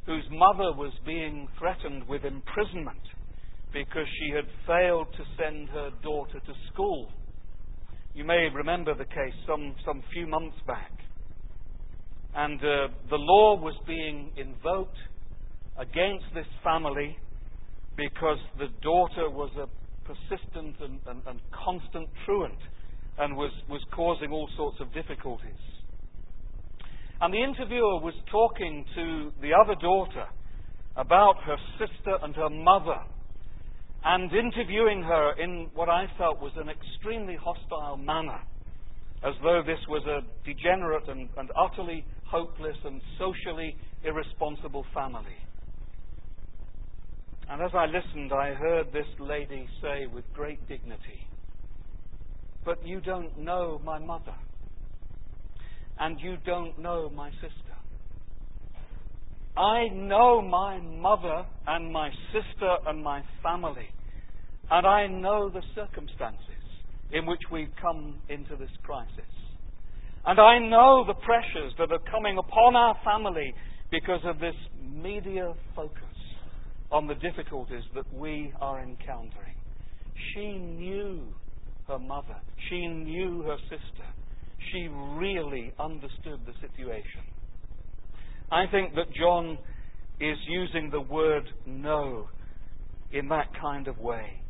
whose 0.06 0.24
mother 0.30 0.72
was 0.72 0.92
being 1.04 1.46
threatened 1.58 2.08
with 2.08 2.24
imprisonment 2.24 3.02
because 3.74 4.06
she 4.18 4.34
had 4.34 4.46
failed 4.66 5.08
to 5.18 5.24
send 5.36 5.68
her 5.68 5.90
daughter 6.02 6.40
to 6.40 6.52
school. 6.72 7.10
You 8.14 8.24
may 8.24 8.48
remember 8.54 8.94
the 8.94 9.04
case 9.04 9.34
some, 9.46 9.74
some 9.84 10.02
few 10.12 10.26
months 10.26 10.56
back. 10.66 10.92
And 12.34 12.58
uh, 12.60 12.88
the 13.10 13.16
law 13.16 13.60
was 13.60 13.74
being 13.86 14.30
invoked 14.38 14.96
against 15.78 16.24
this 16.34 16.46
family 16.64 17.18
because 17.96 18.38
the 18.58 18.68
daughter 18.82 19.28
was 19.28 19.50
a 19.58 19.66
persistent 20.06 20.76
and, 20.80 21.00
and, 21.06 21.20
and 21.26 21.40
constant 21.52 22.08
truant 22.24 22.58
and 23.18 23.36
was, 23.36 23.50
was 23.68 23.80
causing 23.94 24.32
all 24.32 24.48
sorts 24.56 24.78
of 24.80 24.92
difficulties. 24.92 25.60
And 27.20 27.34
the 27.34 27.42
interviewer 27.42 28.00
was 28.00 28.14
talking 28.30 28.84
to 28.94 29.32
the 29.42 29.50
other 29.52 29.74
daughter 29.80 30.26
about 30.96 31.36
her 31.44 31.56
sister 31.78 32.16
and 32.22 32.34
her 32.36 32.48
mother 32.48 33.00
and 34.04 34.32
interviewing 34.32 35.02
her 35.02 35.32
in 35.40 35.68
what 35.74 35.88
I 35.88 36.06
felt 36.16 36.40
was 36.40 36.52
an 36.56 36.68
extremely 36.68 37.36
hostile 37.36 37.96
manner, 37.96 38.40
as 39.24 39.34
though 39.42 39.62
this 39.66 39.80
was 39.88 40.04
a 40.06 40.20
degenerate 40.46 41.08
and, 41.08 41.28
and 41.36 41.50
utterly 41.56 42.04
hopeless 42.24 42.76
and 42.84 43.00
socially 43.18 43.76
irresponsible 44.04 44.86
family. 44.94 45.36
And 47.50 47.62
as 47.62 47.70
I 47.74 47.86
listened, 47.86 48.32
I 48.32 48.54
heard 48.54 48.92
this 48.92 49.06
lady 49.18 49.66
say 49.82 50.06
with 50.06 50.24
great 50.34 50.68
dignity, 50.68 51.26
But 52.64 52.86
you 52.86 53.00
don't 53.00 53.38
know 53.38 53.80
my 53.84 53.98
mother, 53.98 54.34
and 55.98 56.20
you 56.20 56.36
don't 56.44 56.78
know 56.78 57.10
my 57.10 57.30
sister. 57.32 57.52
I 59.56 59.88
know 59.88 60.40
my 60.40 60.78
mother 60.78 61.44
and 61.66 61.92
my 61.92 62.10
sister 62.32 62.76
and 62.86 63.02
my 63.02 63.22
family, 63.42 63.88
and 64.70 64.86
I 64.86 65.06
know 65.08 65.48
the 65.48 65.62
circumstances 65.74 66.42
in 67.12 67.26
which 67.26 67.40
we've 67.50 67.72
come 67.80 68.20
into 68.28 68.54
this 68.56 68.70
crisis. 68.84 69.12
And 70.26 70.38
I 70.38 70.58
know 70.58 71.04
the 71.06 71.14
pressures 71.14 71.72
that 71.78 71.90
are 71.90 72.10
coming 72.10 72.38
upon 72.38 72.76
our 72.76 72.96
family 73.04 73.54
because 73.90 74.20
of 74.24 74.38
this 74.38 74.54
media 74.80 75.54
focus 75.74 76.02
on 76.92 77.06
the 77.06 77.14
difficulties 77.14 77.84
that 77.94 78.04
we 78.14 78.52
are 78.60 78.80
encountering. 78.80 79.56
She 80.34 80.52
knew 80.52 81.34
her 81.88 81.98
mother. 81.98 82.36
She 82.68 82.86
knew 82.86 83.42
her 83.42 83.56
sister. 83.64 84.06
She 84.72 84.88
really 85.16 85.72
understood 85.78 86.40
the 86.46 86.52
situation. 86.60 87.22
I 88.50 88.64
think 88.70 88.94
that 88.94 89.12
John 89.14 89.58
is 90.20 90.36
using 90.48 90.90
the 90.90 91.00
word 91.00 91.48
know 91.66 92.28
in 93.12 93.28
that 93.28 93.48
kind 93.60 93.88
of 93.88 93.98
way. 93.98 94.40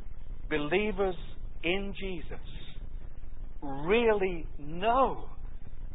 Believers 0.51 1.17
in 1.63 1.95
Jesus 1.99 2.39
really 3.63 4.47
know 4.59 5.29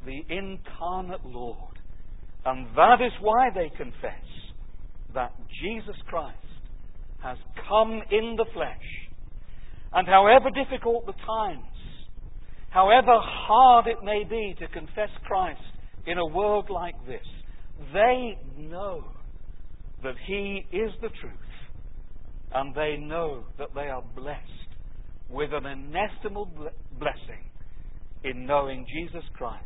the 0.06 0.21
incarnate 0.29 1.25
Lord. 1.25 1.79
And 2.45 2.67
that 2.75 2.97
is 3.01 3.12
why 3.21 3.49
they 3.53 3.71
confess 3.77 4.25
that 5.13 5.32
Jesus 5.62 5.95
Christ 6.08 6.38
has 7.23 7.38
come 7.69 8.01
in 8.12 8.36
the 8.38 8.45
flesh. 8.53 9.10
And 9.93 10.08
however 10.08 10.49
difficult 10.49 11.06
the 11.06 11.13
times, 11.25 11.63
however 12.69 13.13
hard 13.15 13.88
it 13.88 14.03
may 14.03 14.23
be 14.23 14.56
to 14.60 14.67
confess 14.67 15.10
Christ 15.25 15.62
in 16.08 16.17
a 16.17 16.25
world 16.25 16.69
like 16.69 16.95
this, 17.06 17.25
they 17.93 18.38
know 18.58 19.03
that 20.03 20.15
He 20.27 20.65
is 20.71 20.91
the 21.01 21.10
truth, 21.10 21.34
and 22.53 22.73
they 22.75 22.97
know 22.97 23.43
that 23.58 23.73
they 23.75 23.88
are 23.88 24.03
blessed 24.15 24.39
with 25.29 25.51
an 25.53 25.65
inestimable 25.65 26.69
blessing 26.99 27.43
in 28.23 28.45
knowing 28.45 28.86
Jesus 28.93 29.23
Christ, 29.34 29.63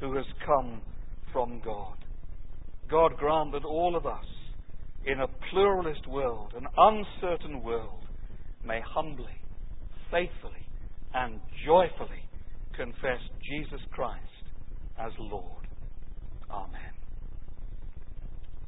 who 0.00 0.14
has 0.16 0.26
come 0.46 0.80
from 1.32 1.60
God. 1.64 1.96
God 2.90 3.16
grant 3.16 3.52
that 3.52 3.64
all 3.64 3.96
of 3.96 4.06
us, 4.06 4.24
in 5.06 5.20
a 5.20 5.28
pluralist 5.50 6.06
world, 6.08 6.54
an 6.56 6.66
uncertain 6.76 7.62
world, 7.62 8.03
may 8.66 8.80
humbly, 8.94 9.36
faithfully, 10.10 10.64
and 11.14 11.40
joyfully 11.66 12.22
confess 12.76 13.20
Jesus 13.48 13.80
Christ 13.92 14.20
as 14.98 15.12
Lord. 15.18 15.64
Amen. 16.50 16.93